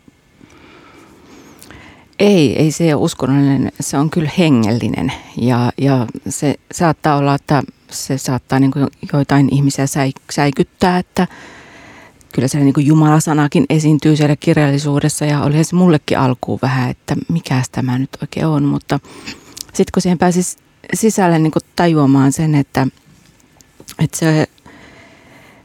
[2.19, 5.13] Ei, ei se ole uskonnollinen, se on kyllä hengellinen.
[5.37, 8.71] Ja, ja se saattaa olla, että se saattaa niin
[9.13, 11.27] joitain ihmisiä säi, säikyttää, että
[12.33, 15.25] kyllä siellä niin kuin Jumalasanakin esiintyy siellä kirjallisuudessa.
[15.25, 18.99] Ja oli se mullekin alkuun vähän, että mikä tämä nyt oikein on, mutta
[19.73, 20.57] sitten kun siihen pääsisi
[20.93, 22.87] sisälle niin tajuamaan sen, että,
[23.99, 24.47] että se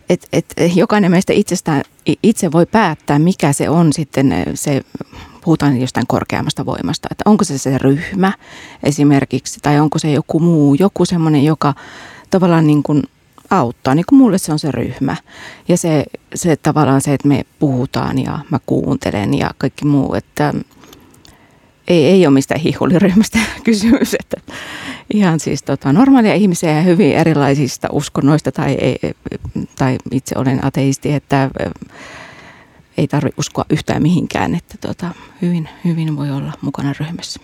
[0.09, 1.83] et, et, jokainen meistä itsestään,
[2.23, 4.83] itse voi päättää, mikä se on sitten se,
[5.45, 8.33] puhutaan jostain korkeammasta voimasta, että onko se se ryhmä
[8.83, 11.75] esimerkiksi, tai onko se joku muu, joku semmoinen, joka
[12.31, 13.03] tavallaan niin kuin
[13.51, 13.95] auttaa.
[13.95, 15.17] Niin kuin mulle se on se ryhmä.
[15.69, 20.55] Ja se, se tavallaan se, että me puhutaan ja mä kuuntelen ja kaikki muu, että
[21.89, 24.53] ei, ei ole mistään hihuliryhmästä kysymys, että
[25.15, 28.99] ihan siis tota, normaalia ihmisiä ja hyvin erilaisista uskonnoista tai, ei,
[29.77, 31.51] tai itse olen ateisti, että
[32.97, 35.11] ei tarvitse uskoa yhtään mihinkään, että tota,
[35.43, 37.41] hyvin, hyvin voi olla mukana ryhmässä.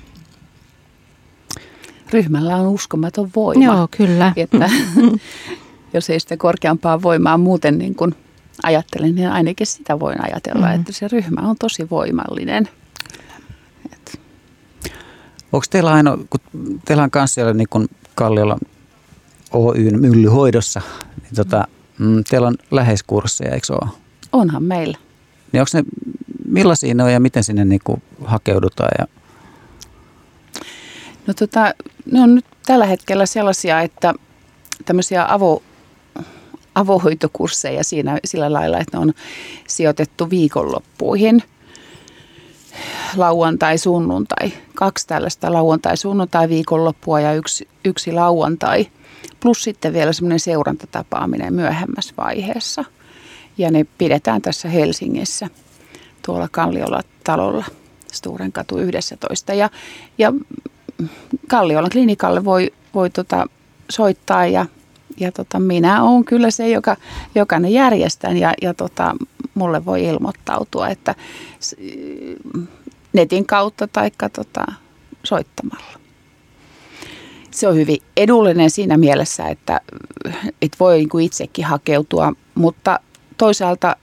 [2.12, 3.64] Ryhmällä on uskomaton voima.
[3.64, 4.32] Joo, kyllä.
[4.36, 4.70] Että,
[5.95, 8.14] jos ei sitä korkeampaa voimaa muuten niin kuin
[8.62, 10.74] ajattelen, niin ainakin sitä voin ajatella, mm.
[10.74, 12.68] että se ryhmä on tosi voimallinen.
[15.53, 16.40] Onko teillä aina, kun
[16.84, 18.59] teillä on kanssa siellä niin kuin Kalliolla
[19.53, 20.80] Oyn myllyhoidossa,
[21.22, 23.90] niin tota, mm, teillä on läheiskursseja, eikö ole?
[24.32, 24.98] Onhan meillä.
[25.53, 25.82] Niin onko ne,
[26.46, 28.90] millaisia ne on ja miten sinne niin kuin hakeudutaan?
[28.98, 29.07] Ja...
[31.26, 31.74] No tota,
[32.12, 34.14] ne on nyt tällä hetkellä sellaisia, että
[34.84, 35.62] tämmöisiä avo,
[36.74, 39.12] avohoitokursseja siinä sillä lailla, että ne on
[39.68, 41.42] sijoitettu viikonloppuihin.
[43.16, 44.52] Lauantai, sunnuntai.
[44.74, 48.86] Kaksi tällaista lauantai, sunnuntai viikonloppua ja yksi, yksi lauantai.
[49.40, 52.84] Plus sitten vielä semmoinen seurantatapaaminen myöhemmässä vaiheessa.
[53.58, 55.48] Ja ne pidetään tässä Helsingissä
[56.26, 57.64] tuolla Kalliolla talolla
[58.12, 59.54] Sturen katu 11.
[59.54, 59.70] Ja,
[60.18, 60.32] ja
[61.48, 63.46] Kalliolan klinikalle voi, voi tota
[63.90, 64.66] soittaa ja,
[65.16, 66.96] ja tota, minä olen kyllä se, joka,
[67.34, 69.16] joka ne järjestän ja, ja tota,
[69.54, 71.14] mulle voi ilmoittautua, että
[73.12, 74.64] netin kautta tai tota,
[75.24, 76.00] soittamalla.
[77.50, 79.80] Se on hyvin edullinen siinä mielessä, että,
[80.62, 83.00] että voi niin kuin itsekin hakeutua, mutta
[83.36, 83.96] toisaalta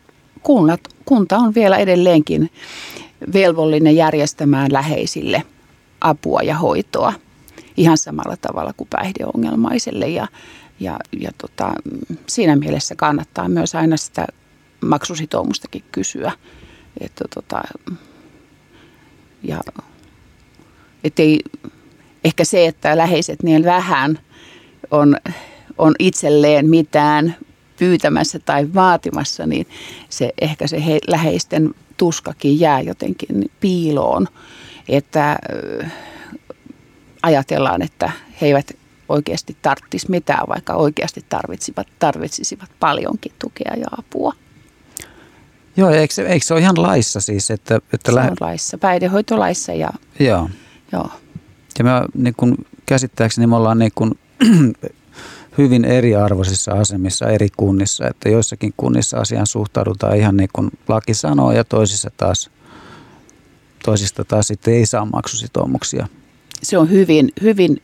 [0.44, 2.50] kunnat, kunta on vielä edelleenkin
[3.34, 5.44] velvollinen järjestämään läheisille
[6.02, 7.14] apua ja hoitoa
[7.78, 10.08] ihan samalla tavalla kuin päihdeongelmaiselle.
[10.08, 10.28] Ja,
[10.80, 11.74] ja, ja tota,
[12.28, 14.28] siinä mielessä kannattaa myös aina sitä
[14.86, 16.32] maksusitoumustakin kysyä.
[17.00, 17.62] Että tota,
[19.44, 19.62] ja,
[21.04, 21.40] ettei,
[22.24, 24.20] ehkä se, että läheiset niin vähän
[24.92, 25.18] on,
[25.78, 27.36] on itselleen mitään
[27.80, 29.68] pyytämässä tai vaatimassa, niin
[30.10, 34.28] se, ehkä se he, läheisten tuskakin jää jotenkin piiloon,
[34.90, 35.38] että
[37.24, 38.12] ajatellaan, että
[38.42, 38.72] he eivät
[39.10, 44.34] oikeasti tarvitsisi mitään, vaikka oikeasti tarvitsisivat, tarvitsisivat paljonkin tukea ja apua.
[45.78, 47.52] Joo, eikö, eikö se ole ihan laissa siis?
[47.52, 49.90] Että, että se lä- on laissa, päihdehoitolaissa ja
[50.20, 50.50] joo.
[50.92, 51.10] joo.
[51.80, 54.16] Ja me niin kun, käsittääkseni me ollaan niin kun,
[55.58, 61.52] hyvin eriarvoisissa asemissa eri kunnissa, että joissakin kunnissa asiaan suhtaudutaan ihan niin kuin laki sanoo
[61.52, 62.50] ja toisissa taas,
[63.86, 66.08] toisista taas sitten ei saa maksusitoumuksia.
[66.64, 67.82] Se on hyvin, hyvin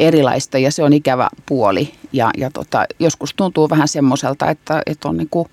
[0.00, 5.08] erilaista ja se on ikävä puoli ja, ja tota, joskus tuntuu vähän semmoiselta, että, että
[5.08, 5.48] on niin kuin,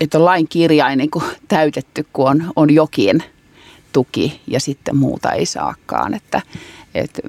[0.00, 3.22] että on lain kirjain niin kuin täytetty, kun on, on jokin
[3.92, 6.14] tuki ja sitten muuta ei saakaan.
[6.14, 6.42] Että,
[6.94, 7.22] että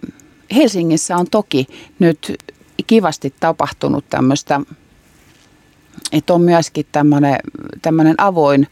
[0.56, 1.68] Helsingissä on toki
[2.00, 2.38] nyt
[2.88, 4.62] kivasti tapahtunut tämmöistä,
[6.12, 7.36] että on myöskin tämmöinen,
[7.82, 8.68] tämmöinen avoin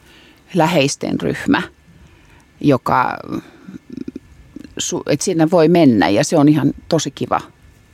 [0.53, 1.61] läheisten ryhmä,
[2.61, 3.17] joka,
[5.09, 7.41] että sinne voi mennä ja se on ihan tosi kiva,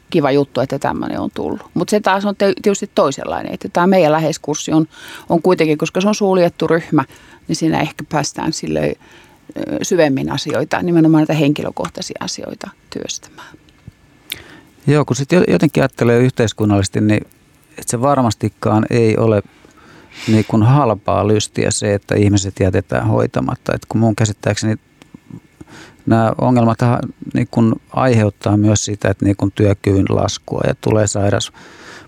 [0.09, 1.61] kiva juttu, että tämmöinen on tullut.
[1.73, 4.87] Mutta se taas on tietysti toisenlainen, että tämä meidän läheiskurssi on,
[5.29, 7.05] on kuitenkin, koska se on suljettu ryhmä,
[7.47, 8.95] niin siinä ehkä päästään sille
[9.81, 13.57] syvemmin asioita, nimenomaan näitä henkilökohtaisia asioita työstämään.
[14.87, 17.21] Joo, kun sitten jotenkin ajattelee yhteiskunnallisesti, niin
[17.69, 19.41] että se varmastikaan ei ole
[20.27, 23.75] niin kuin halpaa lystiä se, että ihmiset jätetään hoitamatta.
[23.75, 24.75] Et kun mun käsittääkseni
[26.05, 26.77] nämä ongelmat
[27.33, 31.51] niin kuin aiheuttaa myös sitä, että niin kuin työkyvyn laskua ja tulee sairas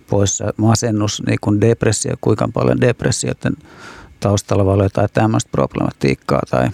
[0.10, 3.54] poissa masennus, niin kuin depressio, kuinka paljon depressioiden
[4.20, 6.70] taustalla voi olla jotain tämmöistä problematiikkaa tai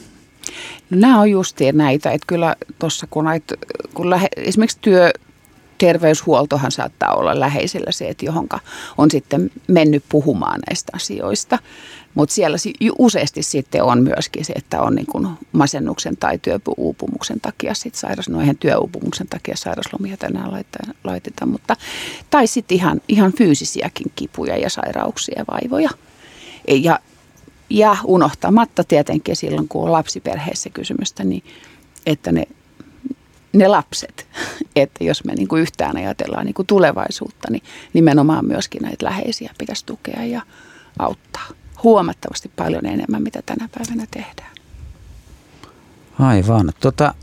[0.90, 3.56] No, nämä on justiin näitä, että kyllä tuossa kun, näitä,
[3.94, 5.12] kun lähe, esimerkiksi työ,
[5.82, 8.60] terveyshuoltohan saattaa olla läheisellä se, että johonka
[8.98, 11.60] on sitten mennyt puhumaan näistä asioista.
[12.14, 12.58] Mutta siellä
[13.00, 18.40] useasti sitten on myöskin se, että on niin masennuksen tai työuupumuksen takia sit sairas, no
[18.40, 21.76] eihän työuupumuksen takia sairaslomia tänään laiteta, laiteta, mutta,
[22.30, 25.90] tai sitten ihan, ihan fyysisiäkin kipuja ja sairauksia ja vaivoja.
[26.68, 27.00] Ja,
[27.70, 31.44] ja unohtamatta tietenkin silloin, kun on lapsiperheessä kysymystä, niin
[32.06, 32.48] että ne
[33.54, 34.28] ne lapset.
[34.76, 39.54] Että jos me niin kuin yhtään ajatellaan niin kuin tulevaisuutta, niin nimenomaan myöskin näitä läheisiä
[39.58, 40.42] pitäisi tukea ja
[41.00, 41.48] auttaa
[41.84, 44.52] huomattavasti paljon enemmän, mitä tänä päivänä tehdään.
[46.20, 46.72] Aivan.
[46.80, 47.14] Tota,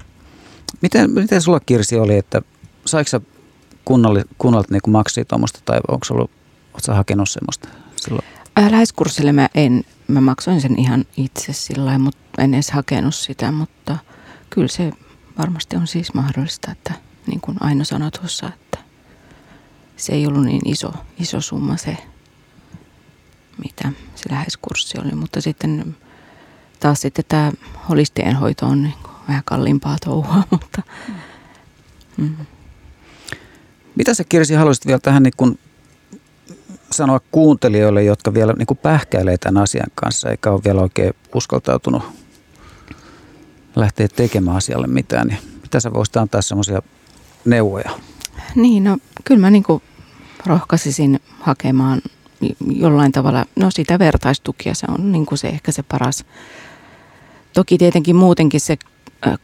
[0.83, 2.43] miten, miten sulla Kirsi oli, että
[2.85, 3.21] saiko sä
[3.85, 6.31] kunnalli, kunnalta niin maksia tuommoista tai onko ollut,
[6.85, 8.25] sä hakenut semmoista silloin?
[8.71, 13.99] Läheiskurssille mä en, mä maksoin sen ihan itse sillä mutta en edes hakenut sitä, mutta
[14.51, 14.93] kyllä se
[15.39, 16.95] varmasti on siis mahdollista, että
[17.27, 18.79] niin kuin Aino sanoi tuossa, että
[19.97, 21.97] se ei ollut niin iso, iso summa se,
[23.65, 25.15] mitä se läheiskurssi oli.
[25.15, 25.97] Mutta sitten
[26.81, 27.53] taas sitten tämä
[27.89, 30.83] holistien hoito on niin kuin vähän kalliimpaa touhua, mutta...
[32.17, 32.37] Mm.
[33.95, 35.59] Mitä sä Kirsi haluaisit vielä tähän niin kuin
[36.93, 42.03] sanoa kuuntelijoille, jotka vielä niin kuin pähkäilee tämän asian kanssa, eikä ole vielä oikein uskaltautunut
[43.81, 46.83] lähteä tekemään asialle mitään, niin mitä sä voisit antaa semmoisia
[47.45, 47.91] neuvoja?
[48.55, 49.65] Niin, no kyllä mä niin
[50.47, 52.01] rohkaisisin hakemaan
[52.67, 56.25] jollain tavalla, no sitä vertaistukia, se on niin kuin se ehkä se paras.
[57.53, 58.79] Toki tietenkin muutenkin se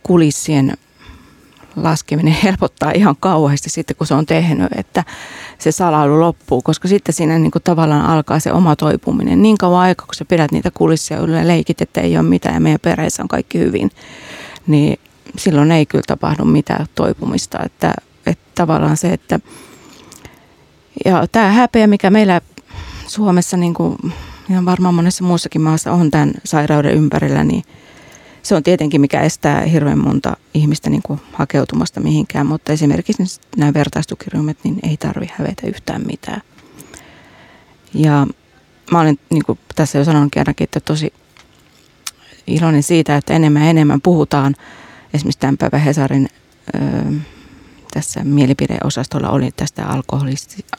[0.03, 0.77] kulissien
[1.77, 5.05] laskeminen helpottaa ihan kauheasti sitten, kun se on tehnyt, että
[5.59, 9.43] se salailu loppuu, koska sitten siinä niin kuin tavallaan alkaa se oma toipuminen.
[9.43, 12.61] Niin kauan aikaa, kun sä pidät niitä kulissia yllä leikit, että ei ole mitään ja
[12.61, 13.91] meidän perheessä on kaikki hyvin,
[14.67, 14.99] niin
[15.39, 17.59] silloin ei kyllä tapahdu mitään toipumista.
[17.65, 17.95] Että,
[18.27, 19.41] että tavallaan se, että
[21.05, 22.41] ja tämä häpeä, mikä meillä
[23.07, 23.97] Suomessa niin kuin,
[24.49, 27.63] ja varmaan monessa muussakin maassa on tämän sairauden ympärillä, niin
[28.45, 33.75] se on tietenkin, mikä estää hirveän monta ihmistä niin kuin hakeutumasta mihinkään, mutta esimerkiksi nämä
[33.75, 36.43] vertaistukiryhmät, niin ei tarvi hävetä yhtään mitään.
[37.95, 38.27] Ja
[38.91, 41.13] mä olen niin kuin tässä jo sanonut ainakin, että tosi
[42.47, 44.57] iloinen siitä, että enemmän ja enemmän puhutaan
[45.15, 46.29] esimerkiksi tämän päivän Hesarin
[46.75, 46.79] ö,
[47.95, 49.87] tässä mielipideosastolla oli tästä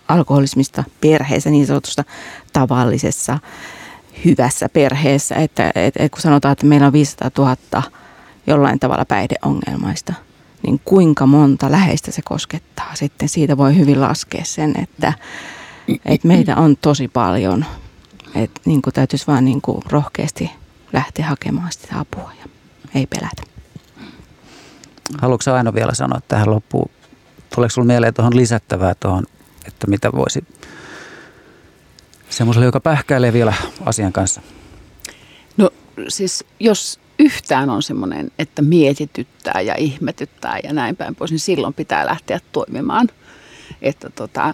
[0.07, 2.03] alkoholismista perheessä, niin sanotusta
[2.53, 3.39] tavallisessa
[4.26, 5.36] hyvässä perheessä.
[5.36, 7.84] Että, et, et kun sanotaan, että meillä on 500 000
[8.47, 10.13] jollain tavalla päihdeongelmaista,
[10.63, 13.30] niin kuinka monta läheistä se koskettaa sitten.
[13.30, 15.13] Siitä voi hyvin laskea sen, että,
[16.05, 17.66] että meitä on tosi paljon.
[18.36, 20.51] Että niin kuin täytyisi vaan niin kuin rohkeasti
[20.93, 22.45] lähteä hakemaan sitä apua ja
[22.95, 23.43] ei pelätä.
[25.22, 26.89] Haluatko Aino vielä sanoa tähän loppuun?
[27.55, 29.24] Tuleeko sinulle mieleen tuohon lisättävää tuohon,
[29.68, 30.43] että mitä voisi
[32.30, 33.54] semmoiselle, joka pähkäilee vielä
[33.86, 34.42] asian kanssa?
[35.58, 35.70] No
[36.08, 41.74] siis jos yhtään on semmoinen, että mietityttää ja ihmetyttää ja näin päin pois, niin silloin
[41.74, 43.08] pitää lähteä toimimaan.
[43.82, 44.54] Että tota,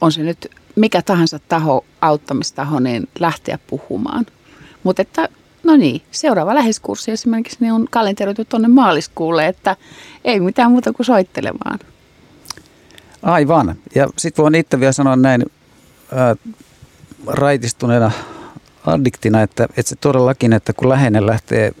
[0.00, 4.26] on se nyt mikä tahansa taho, auttamistaho, niin lähteä puhumaan.
[4.82, 5.28] Mutta että
[5.64, 9.76] No niin, seuraava läheskurssi esimerkiksi niin on kalenteroitu tuonne maaliskuulle, että
[10.24, 11.78] ei mitään muuta kuin soittelemaan.
[13.24, 13.76] Aivan.
[13.94, 15.44] Ja sitten voin itse vielä sanoa näin
[16.12, 16.36] ää,
[17.26, 18.10] raitistuneena
[18.86, 21.72] addiktina, että, että se todellakin, että kun läheinen lähtee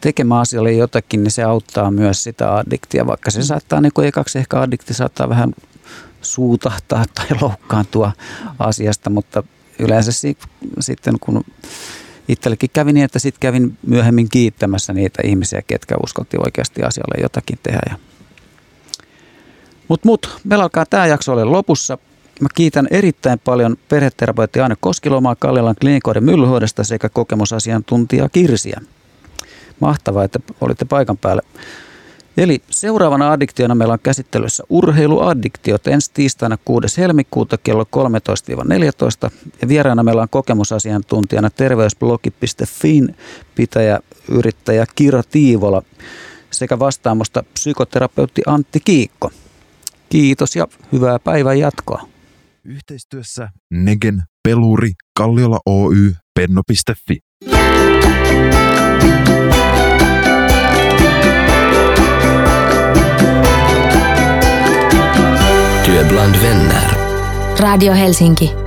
[0.00, 4.38] tekemään asialle jotakin, niin se auttaa myös sitä addiktia, vaikka se saattaa, niin kuin ekaksi
[4.38, 5.52] ehkä addikti saattaa vähän
[6.22, 8.12] suutahtaa tai loukkaantua
[8.58, 9.42] asiasta, mutta
[9.78, 10.12] yleensä
[10.80, 11.44] sitten kun
[12.28, 17.58] itsellekin kävi niin, että sitten kävin myöhemmin kiittämässä niitä ihmisiä, ketkä uskotti oikeasti asialle jotakin
[17.62, 17.80] tehdä.
[17.90, 17.96] Ja
[19.92, 21.98] mutta mut, meillä alkaa tämä jakso olla lopussa.
[22.40, 28.80] Mä kiitän erittäin paljon perheterapeutti Aine Koskilomaa Kallialan klinikoiden myllyhoidosta sekä kokemusasiantuntija Kirsiä.
[29.80, 31.42] Mahtavaa, että olitte paikan päällä.
[32.36, 37.00] Eli seuraavana addiktiona meillä on käsittelyssä urheiluaddiktiot ensi tiistaina 6.
[37.00, 37.84] helmikuuta kello
[39.28, 39.30] 13-14.
[39.62, 43.16] Ja vieraana meillä on kokemusasiantuntijana terveysblogi.fin
[43.54, 45.82] pitäjä yrittäjä Kira Tiivola
[46.50, 49.30] sekä vastaamosta psykoterapeutti Antti Kiikko.
[50.12, 52.08] Kiitos ja hyvää päivän jatkoa.
[52.64, 57.18] Yhteistyössä Negen, Peluri, Kalliola Oy, Penno.fi.
[65.84, 66.90] Työ bland vänner.
[67.60, 68.61] Radio Helsinki.